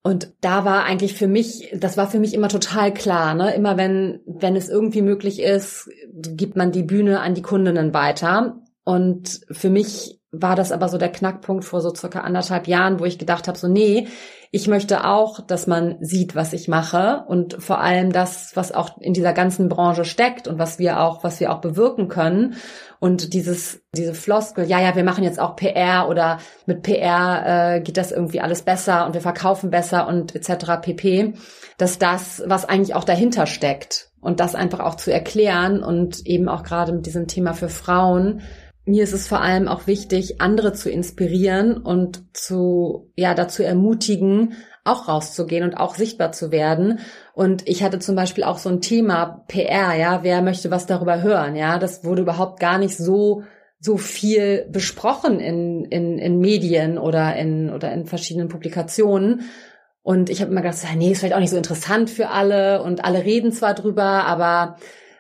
Und 0.03 0.33
da 0.41 0.63
war 0.63 0.85
eigentlich 0.85 1.15
für 1.15 1.27
mich, 1.27 1.69
das 1.73 1.97
war 1.97 2.09
für 2.09 2.19
mich 2.19 2.33
immer 2.33 2.47
total 2.47 2.93
klar, 2.93 3.33
ne? 3.33 3.53
Immer 3.53 3.77
wenn, 3.77 4.21
wenn 4.25 4.55
es 4.55 4.69
irgendwie 4.69 5.01
möglich 5.01 5.41
ist, 5.41 5.89
gibt 6.13 6.55
man 6.55 6.71
die 6.71 6.83
Bühne 6.83 7.19
an 7.19 7.35
die 7.35 7.41
Kundinnen 7.41 7.93
weiter. 7.93 8.61
Und 8.83 9.41
für 9.51 9.69
mich 9.69 10.21
war 10.31 10.55
das 10.55 10.71
aber 10.71 10.87
so 10.87 10.97
der 10.97 11.11
Knackpunkt 11.11 11.65
vor 11.65 11.81
so 11.81 11.93
circa 11.93 12.21
anderthalb 12.21 12.67
Jahren, 12.67 12.99
wo 12.99 13.05
ich 13.05 13.17
gedacht 13.17 13.47
habe, 13.47 13.57
so 13.57 13.67
nee, 13.67 14.07
ich 14.51 14.67
möchte 14.67 15.05
auch, 15.05 15.41
dass 15.41 15.67
man 15.67 15.97
sieht, 15.99 16.35
was 16.35 16.53
ich 16.53 16.67
mache 16.67 17.23
und 17.27 17.61
vor 17.61 17.81
allem 17.81 18.11
das, 18.11 18.55
was 18.55 18.71
auch 18.71 18.97
in 18.99 19.13
dieser 19.13 19.33
ganzen 19.33 19.67
Branche 19.67 20.05
steckt 20.05 20.47
und 20.47 20.57
was 20.57 20.79
wir 20.79 21.01
auch, 21.01 21.23
was 21.23 21.39
wir 21.39 21.51
auch 21.51 21.59
bewirken 21.59 22.07
können. 22.07 22.55
Und 22.99 23.33
dieses, 23.33 23.81
diese 23.95 24.13
Floskel, 24.13 24.65
ja, 24.65 24.79
ja, 24.79 24.95
wir 24.95 25.03
machen 25.03 25.23
jetzt 25.23 25.39
auch 25.39 25.55
PR 25.55 26.07
oder 26.09 26.39
mit 26.65 26.81
PR 26.81 27.75
äh, 27.75 27.81
geht 27.81 27.97
das 27.97 28.11
irgendwie 28.11 28.39
alles 28.39 28.63
besser 28.63 29.05
und 29.05 29.13
wir 29.13 29.21
verkaufen 29.21 29.69
besser 29.69 30.07
und 30.07 30.33
etc. 30.33 30.81
pp, 30.81 31.33
dass 31.77 31.99
das, 31.99 32.41
was 32.45 32.65
eigentlich 32.65 32.95
auch 32.95 33.03
dahinter 33.03 33.45
steckt 33.45 34.09
und 34.21 34.39
das 34.39 34.55
einfach 34.55 34.79
auch 34.79 34.95
zu 34.95 35.11
erklären 35.11 35.83
und 35.83 36.25
eben 36.25 36.49
auch 36.49 36.63
gerade 36.63 36.91
mit 36.91 37.05
diesem 37.05 37.27
Thema 37.27 37.53
für 37.53 37.69
Frauen, 37.69 38.41
mir 38.87 39.03
ist 39.03 39.13
es 39.13 39.27
vor 39.27 39.41
allem 39.41 39.67
auch 39.67 39.85
wichtig, 39.85 40.41
andere 40.41 40.73
zu 40.73 40.89
inspirieren 40.89 41.77
und 41.77 42.23
zu, 42.35 43.11
ja, 43.15 43.33
dazu 43.33 43.63
ermutigen, 43.63 44.53
auch 44.83 45.07
rauszugehen 45.07 45.63
und 45.63 45.75
auch 45.75 45.95
sichtbar 45.95 46.31
zu 46.31 46.51
werden. 46.51 46.99
Und 47.33 47.67
ich 47.67 47.83
hatte 47.83 47.99
zum 47.99 48.15
Beispiel 48.15 48.45
auch 48.45 48.57
so 48.57 48.69
ein 48.69 48.81
Thema 48.81 49.43
PR, 49.47 49.95
ja, 49.95 50.23
wer 50.23 50.41
möchte 50.41 50.71
was 50.71 50.85
darüber 50.85 51.21
hören, 51.21 51.55
ja, 51.55 51.77
das 51.77 52.05
wurde 52.05 52.21
überhaupt 52.21 52.59
gar 52.59 52.77
nicht 52.77 52.95
so 52.97 53.43
so 53.79 53.97
viel 53.97 54.67
besprochen 54.71 55.39
in, 55.39 55.85
in, 55.85 56.17
in 56.17 56.39
Medien 56.39 56.97
oder 56.97 57.35
in, 57.35 57.69
oder 57.69 57.93
in 57.93 58.05
verschiedenen 58.05 58.47
Publikationen. 58.47 59.41
Und 60.01 60.29
ich 60.29 60.41
habe 60.41 60.51
immer 60.51 60.61
gedacht, 60.61 60.79
nee, 60.95 61.11
ist 61.11 61.19
vielleicht 61.19 61.35
auch 61.35 61.39
nicht 61.39 61.51
so 61.51 61.57
interessant 61.57 62.09
für 62.09 62.29
alle 62.29 62.81
und 62.81 63.05
alle 63.05 63.23
reden 63.23 63.51
zwar 63.51 63.75
drüber, 63.75 64.25
aber 64.25 64.77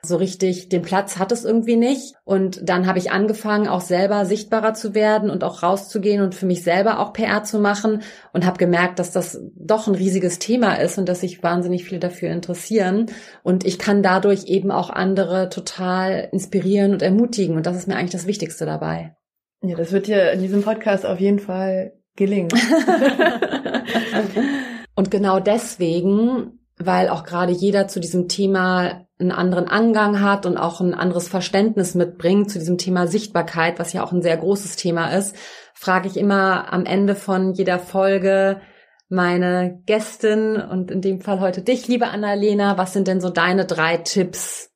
so 0.07 0.15
richtig 0.15 0.69
den 0.69 0.81
Platz 0.81 1.17
hat 1.17 1.31
es 1.31 1.45
irgendwie 1.45 1.75
nicht. 1.75 2.15
Und 2.23 2.67
dann 2.67 2.87
habe 2.87 2.99
ich 2.99 3.11
angefangen, 3.11 3.67
auch 3.67 3.81
selber 3.81 4.25
sichtbarer 4.25 4.73
zu 4.73 4.93
werden 4.93 5.29
und 5.29 5.43
auch 5.43 5.63
rauszugehen 5.63 6.21
und 6.21 6.35
für 6.35 6.45
mich 6.45 6.63
selber 6.63 6.99
auch 6.99 7.13
PR 7.13 7.43
zu 7.43 7.59
machen 7.59 8.01
und 8.33 8.45
habe 8.45 8.57
gemerkt, 8.57 8.99
dass 8.99 9.11
das 9.11 9.39
doch 9.55 9.87
ein 9.87 9.95
riesiges 9.95 10.39
Thema 10.39 10.75
ist 10.75 10.97
und 10.97 11.09
dass 11.09 11.21
sich 11.21 11.43
wahnsinnig 11.43 11.83
viele 11.83 11.99
dafür 11.99 12.29
interessieren. 12.29 13.07
Und 13.43 13.65
ich 13.65 13.79
kann 13.79 14.03
dadurch 14.03 14.45
eben 14.45 14.71
auch 14.71 14.89
andere 14.89 15.49
total 15.49 16.29
inspirieren 16.31 16.93
und 16.93 17.01
ermutigen. 17.01 17.55
Und 17.55 17.65
das 17.65 17.77
ist 17.77 17.87
mir 17.87 17.95
eigentlich 17.95 18.11
das 18.11 18.27
Wichtigste 18.27 18.65
dabei. 18.65 19.15
Ja, 19.63 19.75
das 19.75 19.91
wird 19.91 20.07
dir 20.07 20.31
in 20.31 20.41
diesem 20.41 20.61
Podcast 20.61 21.05
auf 21.05 21.19
jeden 21.19 21.39
Fall 21.39 21.93
gelingen. 22.15 22.49
und 24.95 25.11
genau 25.11 25.39
deswegen, 25.39 26.59
weil 26.77 27.09
auch 27.09 27.23
gerade 27.23 27.53
jeder 27.53 27.87
zu 27.87 27.99
diesem 27.99 28.27
Thema 28.27 29.06
einen 29.19 29.31
anderen 29.31 29.67
Angang 29.67 30.21
hat 30.21 30.45
und 30.45 30.57
auch 30.57 30.79
ein 30.79 30.93
anderes 30.93 31.27
Verständnis 31.27 31.95
mitbringt 31.95 32.51
zu 32.51 32.59
diesem 32.59 32.77
Thema 32.77 33.07
Sichtbarkeit, 33.07 33.79
was 33.79 33.93
ja 33.93 34.03
auch 34.03 34.11
ein 34.11 34.21
sehr 34.21 34.37
großes 34.37 34.75
Thema 34.75 35.15
ist, 35.15 35.35
frage 35.73 36.07
ich 36.07 36.17
immer 36.17 36.71
am 36.71 36.85
Ende 36.85 37.15
von 37.15 37.53
jeder 37.53 37.79
Folge 37.79 38.61
meine 39.09 39.81
Gästin 39.85 40.57
und 40.57 40.91
in 40.91 41.01
dem 41.01 41.21
Fall 41.21 41.39
heute 41.39 41.61
dich, 41.61 41.87
liebe 41.87 42.07
Annalena, 42.07 42.77
was 42.77 42.93
sind 42.93 43.07
denn 43.07 43.21
so 43.21 43.29
deine 43.29 43.65
drei 43.65 43.97
Tipps 43.97 44.69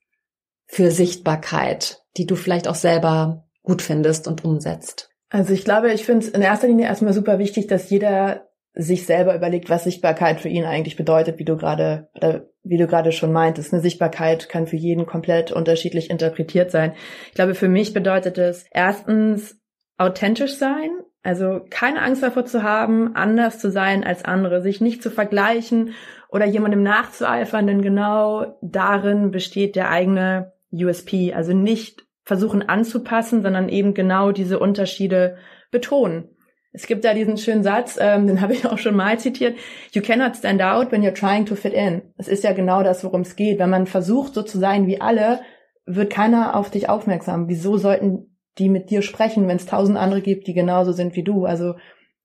für 0.68 0.90
Sichtbarkeit, 0.90 2.02
die 2.18 2.26
du 2.26 2.36
vielleicht 2.36 2.68
auch 2.68 2.76
selber 2.76 3.46
gut 3.62 3.82
findest 3.82 4.28
und 4.28 4.46
umsetzt? 4.46 5.10
Also 5.30 5.54
ich 5.54 5.66
glaube, 5.66 5.92
ich 5.92 6.06
finde 6.06 6.26
es 6.26 6.32
in 6.32 6.42
erster 6.42 6.68
Linie 6.68 6.86
erstmal 6.86 7.14
super 7.14 7.40
wichtig, 7.40 7.68
dass 7.68 7.90
jeder 7.90 8.51
sich 8.74 9.06
selber 9.06 9.36
überlegt, 9.36 9.70
was 9.70 9.84
Sichtbarkeit 9.84 10.40
für 10.40 10.48
ihn 10.48 10.64
eigentlich 10.64 10.96
bedeutet, 10.96 11.40
wie 11.40 11.46
du 11.46 11.58
gerade 11.58 12.10
oder 12.16 12.46
wie 12.64 12.78
du 12.78 12.88
gerade 12.88 13.12
schon 13.12 13.34
meintest. 13.34 13.74
Eine 13.74 13.82
Sichtbarkeit 13.82 14.48
kann 14.50 14.68
für 14.68 14.78
jeden 14.78 15.06
komplett 15.06 15.52
unterschiedlich 15.52 16.10
interpretiert 16.10 16.72
sein. 16.72 16.94
Ich 17.28 17.34
glaube, 17.34 17.56
für 17.56 17.68
mich 17.68 17.94
bedeutet 17.94 18.38
es 18.38 18.66
erstens 18.72 19.60
authentisch 19.98 20.56
sein, 20.56 20.90
also 21.24 21.62
keine 21.70 22.02
Angst 22.02 22.24
davor 22.24 22.46
zu 22.46 22.64
haben, 22.64 23.16
anders 23.16 23.60
zu 23.60 23.70
sein 23.70 24.04
als 24.04 24.26
andere, 24.26 24.62
sich 24.62 24.82
nicht 24.82 25.04
zu 25.04 25.12
vergleichen 25.12 25.94
oder 26.30 26.46
jemandem 26.46 26.82
nachzueifern, 26.82 27.68
denn 27.68 27.82
genau 27.82 28.58
darin 28.62 29.32
besteht 29.32 29.76
der 29.76 29.90
eigene 29.90 30.54
USP. 30.72 31.34
Also 31.34 31.54
nicht 31.54 32.06
versuchen 32.24 32.68
anzupassen, 32.68 33.44
sondern 33.44 33.70
eben 33.70 33.94
genau 33.94 34.32
diese 34.32 34.60
Unterschiede 34.60 35.38
betonen. 35.70 36.30
Es 36.74 36.88
gibt 36.88 37.04
da 37.04 37.14
diesen 37.14 37.38
schönen 37.38 37.64
Satz, 37.64 37.98
ähm, 38.00 38.28
den 38.28 38.42
habe 38.42 38.54
ich 38.54 38.66
auch 38.70 38.78
schon 38.78 38.96
mal 38.96 39.20
zitiert. 39.20 39.58
You 39.92 40.02
cannot 40.02 40.36
stand 40.36 40.62
out 40.62 40.92
when 40.92 41.04
you're 41.04 41.14
trying 41.14 41.46
to 41.46 41.56
fit 41.56 41.74
in. 41.74 42.02
Es 42.18 42.28
ist 42.28 42.44
ja 42.44 42.54
genau 42.54 42.84
das, 42.84 43.04
worum 43.04 43.22
es 43.22 43.36
geht. 43.36 43.60
Wenn 43.60 43.70
man 43.70 43.88
versucht, 43.88 44.34
so 44.34 44.44
zu 44.44 44.58
sein 44.58 44.88
wie 44.88 45.02
alle, 45.02 45.42
wird 45.86 46.12
keiner 46.12 46.56
auf 46.56 46.70
dich 46.70 46.90
aufmerksam. 46.90 47.48
Wieso 47.48 47.78
sollten 47.78 48.38
die 48.58 48.70
mit 48.70 48.90
dir 48.90 49.02
sprechen, 49.02 49.48
wenn 49.48 49.58
es 49.58 49.66
tausend 49.66 49.98
andere 49.98 50.22
gibt, 50.22 50.48
die 50.48 50.54
genauso 50.54 50.92
sind 50.92 51.16
wie 51.16 51.24
du? 51.24 51.46
Also 51.46 51.76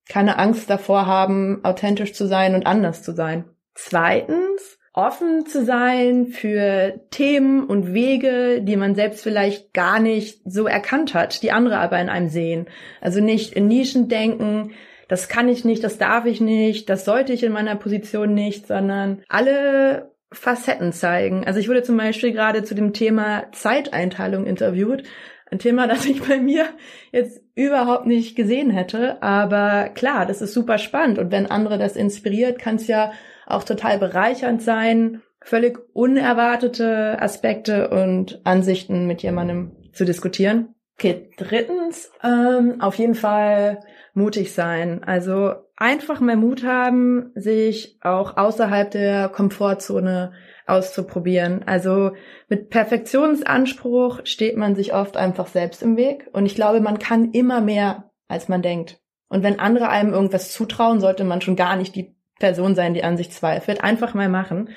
keine 0.07 0.39
Angst 0.39 0.69
davor 0.69 1.05
haben, 1.05 1.63
authentisch 1.63 2.13
zu 2.13 2.27
sein 2.27 2.55
und 2.55 2.65
anders 2.65 3.03
zu 3.03 3.13
sein. 3.13 3.45
Zweitens, 3.73 4.76
offen 4.97 5.45
zu 5.45 5.63
sein 5.63 6.25
für 6.25 6.99
Themen 7.11 7.65
und 7.65 7.93
Wege, 7.93 8.61
die 8.63 8.75
man 8.75 8.95
selbst 8.95 9.21
vielleicht 9.21 9.71
gar 9.71 9.99
nicht 9.99 10.41
so 10.43 10.65
erkannt 10.65 11.13
hat, 11.13 11.43
die 11.43 11.51
andere 11.51 11.77
aber 11.77 12.01
in 12.01 12.09
einem 12.09 12.29
sehen. 12.29 12.65
Also 12.99 13.21
nicht 13.21 13.53
in 13.53 13.67
Nischen 13.67 14.09
denken, 14.09 14.71
das 15.07 15.29
kann 15.29 15.49
ich 15.49 15.63
nicht, 15.63 15.83
das 15.83 15.99
darf 15.99 16.25
ich 16.25 16.41
nicht, 16.41 16.89
das 16.89 17.05
sollte 17.05 17.31
ich 17.31 17.43
in 17.43 17.51
meiner 17.51 17.75
Position 17.75 18.33
nicht, 18.33 18.65
sondern 18.65 19.21
alle 19.29 20.11
Facetten 20.31 20.91
zeigen. 20.91 21.45
Also 21.45 21.59
ich 21.59 21.69
wurde 21.69 21.83
zum 21.83 21.95
Beispiel 21.95 22.31
gerade 22.31 22.63
zu 22.63 22.73
dem 22.73 22.91
Thema 22.91 23.51
Zeiteinteilung 23.51 24.47
interviewt. 24.47 25.03
Ein 25.51 25.59
Thema, 25.59 25.87
das 25.87 26.05
ich 26.07 26.23
bei 26.23 26.39
mir 26.39 26.65
jetzt 27.11 27.39
überhaupt 27.53 28.07
nicht 28.07 28.35
gesehen 28.35 28.71
hätte. 28.71 29.21
Aber 29.21 29.89
klar, 29.89 30.25
das 30.25 30.41
ist 30.41 30.53
super 30.53 30.79
spannend. 30.79 31.19
Und 31.19 31.31
wenn 31.31 31.45
andere 31.45 31.77
das 31.77 31.95
inspiriert, 31.95 32.57
kann 32.57 32.77
es 32.77 32.87
ja 32.87 33.11
auch 33.47 33.63
total 33.63 33.97
bereichernd 33.97 34.61
sein, 34.61 35.21
völlig 35.41 35.79
unerwartete 35.93 37.21
Aspekte 37.21 37.89
und 37.89 38.41
Ansichten 38.43 39.07
mit 39.07 39.23
jemandem 39.23 39.71
zu 39.93 40.05
diskutieren. 40.05 40.75
Okay, 40.97 41.29
drittens, 41.37 42.11
ähm, 42.23 42.81
auf 42.81 42.95
jeden 42.95 43.15
Fall 43.15 43.81
mutig 44.13 44.53
sein. 44.53 45.03
Also 45.03 45.53
einfach 45.75 46.19
mehr 46.19 46.35
Mut 46.35 46.63
haben, 46.65 47.31
sich 47.35 47.99
auch 48.01 48.35
außerhalb 48.35 48.89
der 48.89 49.29
Komfortzone 49.29 50.33
auszuprobieren. 50.65 51.63
Also 51.67 52.11
mit 52.49 52.71
Perfektionsanspruch 52.71 54.21
steht 54.25 54.57
man 54.57 54.75
sich 54.75 54.93
oft 54.93 55.17
einfach 55.17 55.47
selbst 55.47 55.83
im 55.83 55.97
Weg. 55.97 56.27
Und 56.33 56.47
ich 56.47 56.55
glaube, 56.55 56.81
man 56.81 56.97
kann 56.97 57.31
immer 57.31 57.61
mehr, 57.61 58.11
als 58.27 58.49
man 58.49 58.63
denkt. 58.63 58.99
Und 59.29 59.43
wenn 59.43 59.59
andere 59.59 59.89
einem 59.89 60.13
irgendwas 60.13 60.51
zutrauen, 60.51 60.99
sollte 60.99 61.23
man 61.23 61.41
schon 61.41 61.55
gar 61.55 61.75
nicht 61.75 61.95
die 61.95 62.16
Person 62.39 62.75
sein, 62.75 62.93
die 62.93 63.03
an 63.03 63.17
sich 63.17 63.31
zweifelt. 63.31 63.83
Einfach 63.83 64.13
mal 64.13 64.29
machen. 64.29 64.69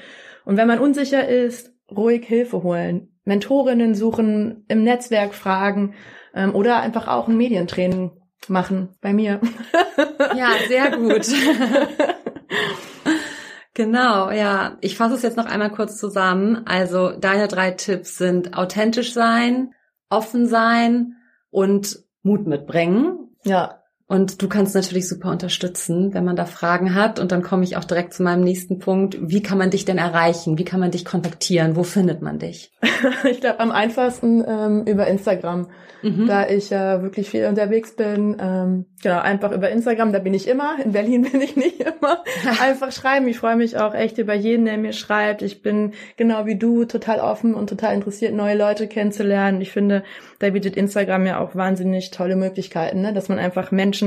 Und 0.45 0.57
wenn 0.57 0.69
man 0.69 0.79
unsicher 0.79 1.29
ist, 1.29 1.73
ruhig 1.91 2.27
Hilfe 2.27 2.63
holen. 2.63 3.09
Mentorinnen 3.25 3.95
suchen, 3.95 4.65
im 4.69 4.83
Netzwerk 4.83 5.35
fragen 5.35 5.95
ähm, 6.35 6.55
oder 6.55 6.81
einfach 6.81 7.09
auch 7.09 7.29
ein 7.29 7.37
Medientraining 7.37 8.13
machen 8.49 8.97
bei 9.01 9.13
mir. 9.13 9.41
Ja, 10.37 10.51
sehr 10.69 10.97
gut. 10.97 11.27
genau, 13.75 14.31
ja. 14.31 14.79
Ich 14.81 14.97
fasse 14.97 15.15
es 15.15 15.23
jetzt 15.23 15.37
noch 15.37 15.47
einmal 15.47 15.71
kurz 15.71 15.99
zusammen. 15.99 16.63
Also 16.67 17.11
deine 17.11 17.49
drei 17.49 17.73
Tipps 17.73 18.17
sind 18.17 18.57
authentisch 18.57 19.13
sein, 19.13 19.75
offen 20.09 20.47
sein 20.47 21.17
und 21.51 21.99
Mut 22.23 22.47
mitbringen. 22.47 23.37
Ja. 23.45 23.80
Und 24.11 24.43
du 24.43 24.49
kannst 24.49 24.75
natürlich 24.75 25.09
super 25.09 25.31
unterstützen, 25.31 26.13
wenn 26.15 26.25
man 26.25 26.35
da 26.35 26.45
Fragen 26.45 26.97
hat. 26.97 27.21
Und 27.21 27.31
dann 27.31 27.45
komme 27.45 27.63
ich 27.63 27.77
auch 27.77 27.85
direkt 27.85 28.13
zu 28.13 28.25
meinem 28.25 28.43
nächsten 28.43 28.81
Punkt. 28.81 29.17
Wie 29.21 29.41
kann 29.41 29.57
man 29.57 29.71
dich 29.71 29.85
denn 29.85 29.99
erreichen? 29.99 30.59
Wie 30.59 30.65
kann 30.65 30.81
man 30.81 30.91
dich 30.91 31.05
kontaktieren? 31.05 31.77
Wo 31.77 31.85
findet 31.85 32.21
man 32.21 32.41
dich? 32.41 32.73
ich 33.31 33.41
glaube 33.41 33.61
am 33.61 33.71
einfachsten 33.71 34.43
ähm, 34.45 34.83
über 34.85 35.07
Instagram, 35.07 35.69
mhm. 36.03 36.27
da 36.27 36.49
ich 36.49 36.71
ja 36.71 36.97
äh, 36.97 37.03
wirklich 37.03 37.31
viel 37.31 37.47
unterwegs 37.47 37.95
bin. 37.95 38.37
Ähm, 38.41 38.87
genau, 39.01 39.21
einfach 39.21 39.53
über 39.53 39.71
Instagram, 39.71 40.13
da 40.13 40.19
bin 40.19 40.35
ich 40.35 40.49
immer. 40.49 40.75
In 40.85 40.91
Berlin 40.91 41.23
bin 41.31 41.41
ich 41.41 41.55
nicht 41.55 41.79
immer. 41.79 42.25
einfach 42.61 42.91
schreiben. 42.91 43.29
Ich 43.29 43.39
freue 43.39 43.55
mich 43.55 43.79
auch 43.79 43.95
echt 43.95 44.19
über 44.19 44.35
jeden, 44.35 44.65
der 44.65 44.77
mir 44.77 44.93
schreibt. 44.93 45.41
Ich 45.43 45.63
bin 45.63 45.93
genau 46.17 46.47
wie 46.47 46.59
du 46.59 46.85
total 46.85 47.21
offen 47.21 47.55
und 47.55 47.69
total 47.69 47.95
interessiert, 47.95 48.35
neue 48.35 48.57
Leute 48.57 48.89
kennenzulernen. 48.89 49.61
Ich 49.61 49.71
finde, 49.71 50.03
da 50.41 50.51
bietet 50.51 50.77
Instagram 50.77 51.27
ja 51.27 51.39
auch 51.39 51.55
wahnsinnig 51.55 52.11
tolle 52.11 52.35
Möglichkeiten, 52.35 53.03
ne? 53.03 53.13
dass 53.13 53.29
man 53.29 53.39
einfach 53.39 53.71
Menschen 53.71 54.00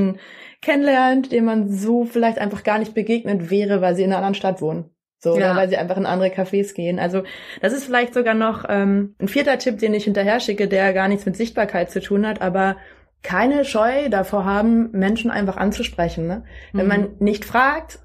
kennenlernt, 0.62 1.32
denen 1.32 1.45
man 1.45 1.69
so 1.69 2.06
vielleicht 2.06 2.39
einfach 2.39 2.63
gar 2.63 2.79
nicht 2.79 2.93
begegnet 2.93 3.49
wäre, 3.49 3.82
weil 3.82 3.95
sie 3.95 4.03
in 4.03 4.10
einer 4.10 4.17
anderen 4.17 4.36
Stadt 4.36 4.62
wohnen. 4.62 4.89
So, 5.19 5.38
ja. 5.38 5.51
oder 5.51 5.56
weil 5.56 5.69
sie 5.69 5.77
einfach 5.77 5.97
in 5.97 6.06
andere 6.06 6.29
Cafés 6.29 6.73
gehen. 6.73 6.99
Also 6.99 7.23
das 7.62 7.71
ist 7.71 7.86
vielleicht 7.86 8.13
sogar 8.13 8.34
noch 8.34 8.65
ähm, 8.67 9.15
ein 9.19 9.29
vierter 9.29 9.58
Tipp, 9.58 9.79
den 9.79 9.93
ich 9.93 10.03
hinterher 10.03 10.39
schicke, 10.41 10.67
der 10.67 10.93
gar 10.93 11.08
nichts 11.08 11.25
mit 11.25 11.38
Sichtbarkeit 11.38 11.91
zu 11.91 12.01
tun 12.01 12.27
hat, 12.27 12.41
aber 12.41 12.75
keine 13.23 13.63
Scheu 13.63 14.10
davor 14.10 14.43
haben, 14.43 14.91
Menschen 14.91 15.32
einfach 15.32 15.56
anzusprechen. 15.56 16.27
Ne? 16.27 16.43
Mhm. 16.73 16.77
Wenn 16.77 16.88
man 16.88 17.10
nicht 17.19 17.45
fragt, 17.45 17.99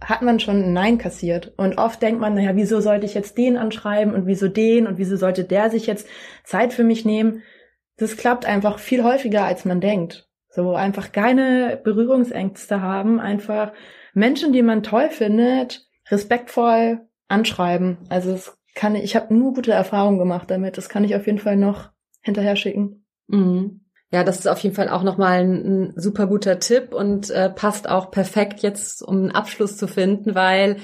hat 0.00 0.22
man 0.22 0.40
schon 0.40 0.62
ein 0.62 0.72
Nein 0.72 0.98
kassiert. 0.98 1.52
Und 1.56 1.78
oft 1.78 2.00
denkt 2.02 2.20
man, 2.20 2.34
naja, 2.34 2.56
wieso 2.56 2.80
sollte 2.80 3.06
ich 3.06 3.14
jetzt 3.14 3.38
den 3.38 3.56
anschreiben 3.56 4.14
und 4.14 4.26
wieso 4.26 4.48
den 4.48 4.86
und 4.86 4.98
wieso 4.98 5.16
sollte 5.16 5.44
der 5.44 5.70
sich 5.70 5.86
jetzt 5.86 6.08
Zeit 6.42 6.72
für 6.72 6.84
mich 6.84 7.04
nehmen? 7.04 7.42
Das 7.98 8.16
klappt 8.16 8.46
einfach 8.46 8.78
viel 8.78 9.04
häufiger, 9.04 9.44
als 9.44 9.64
man 9.64 9.80
denkt. 9.80 10.28
So 10.54 10.74
einfach 10.74 11.12
keine 11.12 11.80
Berührungsängste 11.82 12.82
haben, 12.82 13.18
einfach 13.18 13.72
Menschen, 14.12 14.52
die 14.52 14.62
man 14.62 14.82
toll 14.82 15.08
findet, 15.08 15.88
respektvoll 16.10 17.00
anschreiben. 17.28 17.98
Also 18.10 18.32
es 18.32 18.56
kann 18.74 18.94
ich 18.94 19.16
habe 19.16 19.34
nur 19.34 19.54
gute 19.54 19.72
Erfahrungen 19.72 20.18
gemacht 20.18 20.50
damit. 20.50 20.76
Das 20.76 20.88
kann 20.90 21.04
ich 21.04 21.16
auf 21.16 21.26
jeden 21.26 21.38
Fall 21.38 21.56
noch 21.56 21.90
hinterher 22.20 22.56
schicken. 22.56 23.06
Mhm. 23.28 23.80
Ja, 24.12 24.24
das 24.24 24.40
ist 24.40 24.46
auf 24.46 24.58
jeden 24.58 24.74
Fall 24.74 24.90
auch 24.90 25.02
nochmal 25.02 25.40
ein, 25.40 25.52
ein 25.52 25.92
super 25.96 26.26
guter 26.26 26.58
Tipp 26.58 26.92
und 26.92 27.30
äh, 27.30 27.48
passt 27.48 27.88
auch 27.88 28.10
perfekt 28.10 28.60
jetzt, 28.60 29.02
um 29.02 29.16
einen 29.16 29.30
Abschluss 29.30 29.78
zu 29.78 29.88
finden, 29.88 30.34
weil 30.34 30.76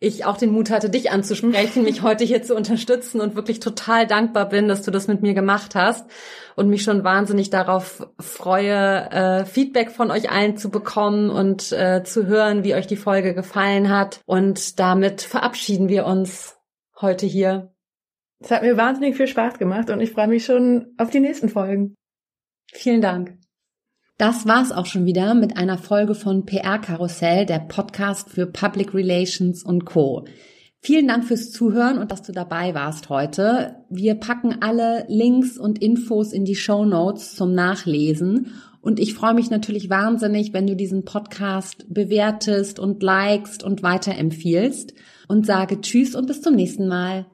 ich 0.00 0.24
auch 0.24 0.36
den 0.36 0.50
Mut 0.50 0.70
hatte, 0.70 0.90
dich 0.90 1.10
anzusprechen, 1.10 1.82
mich 1.84 2.02
heute 2.02 2.24
hier 2.24 2.42
zu 2.42 2.54
unterstützen 2.54 3.20
und 3.20 3.34
wirklich 3.34 3.60
total 3.60 4.06
dankbar 4.06 4.48
bin, 4.48 4.68
dass 4.68 4.82
du 4.82 4.90
das 4.90 5.08
mit 5.08 5.22
mir 5.22 5.34
gemacht 5.34 5.74
hast 5.74 6.08
und 6.54 6.68
mich 6.68 6.82
schon 6.82 7.04
wahnsinnig 7.04 7.50
darauf 7.50 8.06
freue, 8.20 9.10
äh, 9.10 9.44
Feedback 9.44 9.90
von 9.90 10.10
euch 10.10 10.30
allen 10.30 10.56
zu 10.56 10.70
bekommen 10.70 11.30
und 11.30 11.72
äh, 11.72 12.02
zu 12.04 12.26
hören, 12.26 12.64
wie 12.64 12.74
euch 12.74 12.86
die 12.86 12.96
Folge 12.96 13.34
gefallen 13.34 13.90
hat. 13.90 14.20
Und 14.26 14.78
damit 14.78 15.22
verabschieden 15.22 15.88
wir 15.88 16.06
uns 16.06 16.56
heute 17.00 17.26
hier. 17.26 17.72
Es 18.40 18.50
hat 18.50 18.62
mir 18.62 18.76
wahnsinnig 18.76 19.16
viel 19.16 19.26
Spaß 19.26 19.58
gemacht 19.58 19.90
und 19.90 20.00
ich 20.00 20.12
freue 20.12 20.28
mich 20.28 20.44
schon 20.44 20.94
auf 20.96 21.10
die 21.10 21.20
nächsten 21.20 21.48
Folgen. 21.48 21.94
Vielen 22.72 23.00
Dank. 23.00 23.37
Das 24.18 24.46
war's 24.46 24.72
auch 24.72 24.86
schon 24.86 25.06
wieder 25.06 25.34
mit 25.34 25.56
einer 25.56 25.78
Folge 25.78 26.16
von 26.16 26.44
PR 26.44 26.80
Karussell, 26.80 27.46
der 27.46 27.60
Podcast 27.60 28.30
für 28.30 28.46
Public 28.46 28.92
Relations 28.92 29.62
und 29.62 29.84
Co. 29.84 30.24
Vielen 30.80 31.06
Dank 31.06 31.24
fürs 31.24 31.52
Zuhören 31.52 31.98
und 31.98 32.10
dass 32.10 32.22
du 32.22 32.32
dabei 32.32 32.74
warst 32.74 33.10
heute. 33.10 33.76
Wir 33.88 34.16
packen 34.16 34.56
alle 34.60 35.04
Links 35.06 35.56
und 35.56 35.80
Infos 35.80 36.32
in 36.32 36.44
die 36.44 36.56
Show 36.56 36.84
Notes 36.84 37.36
zum 37.36 37.54
Nachlesen. 37.54 38.54
Und 38.80 38.98
ich 38.98 39.14
freue 39.14 39.34
mich 39.34 39.50
natürlich 39.50 39.88
wahnsinnig, 39.88 40.52
wenn 40.52 40.66
du 40.66 40.74
diesen 40.74 41.04
Podcast 41.04 41.86
bewertest 41.88 42.80
und 42.80 43.00
likest 43.04 43.62
und 43.62 43.84
weiterempfiehlst 43.84 44.94
und 45.28 45.46
sage 45.46 45.80
Tschüss 45.80 46.16
und 46.16 46.26
bis 46.26 46.42
zum 46.42 46.56
nächsten 46.56 46.88
Mal. 46.88 47.26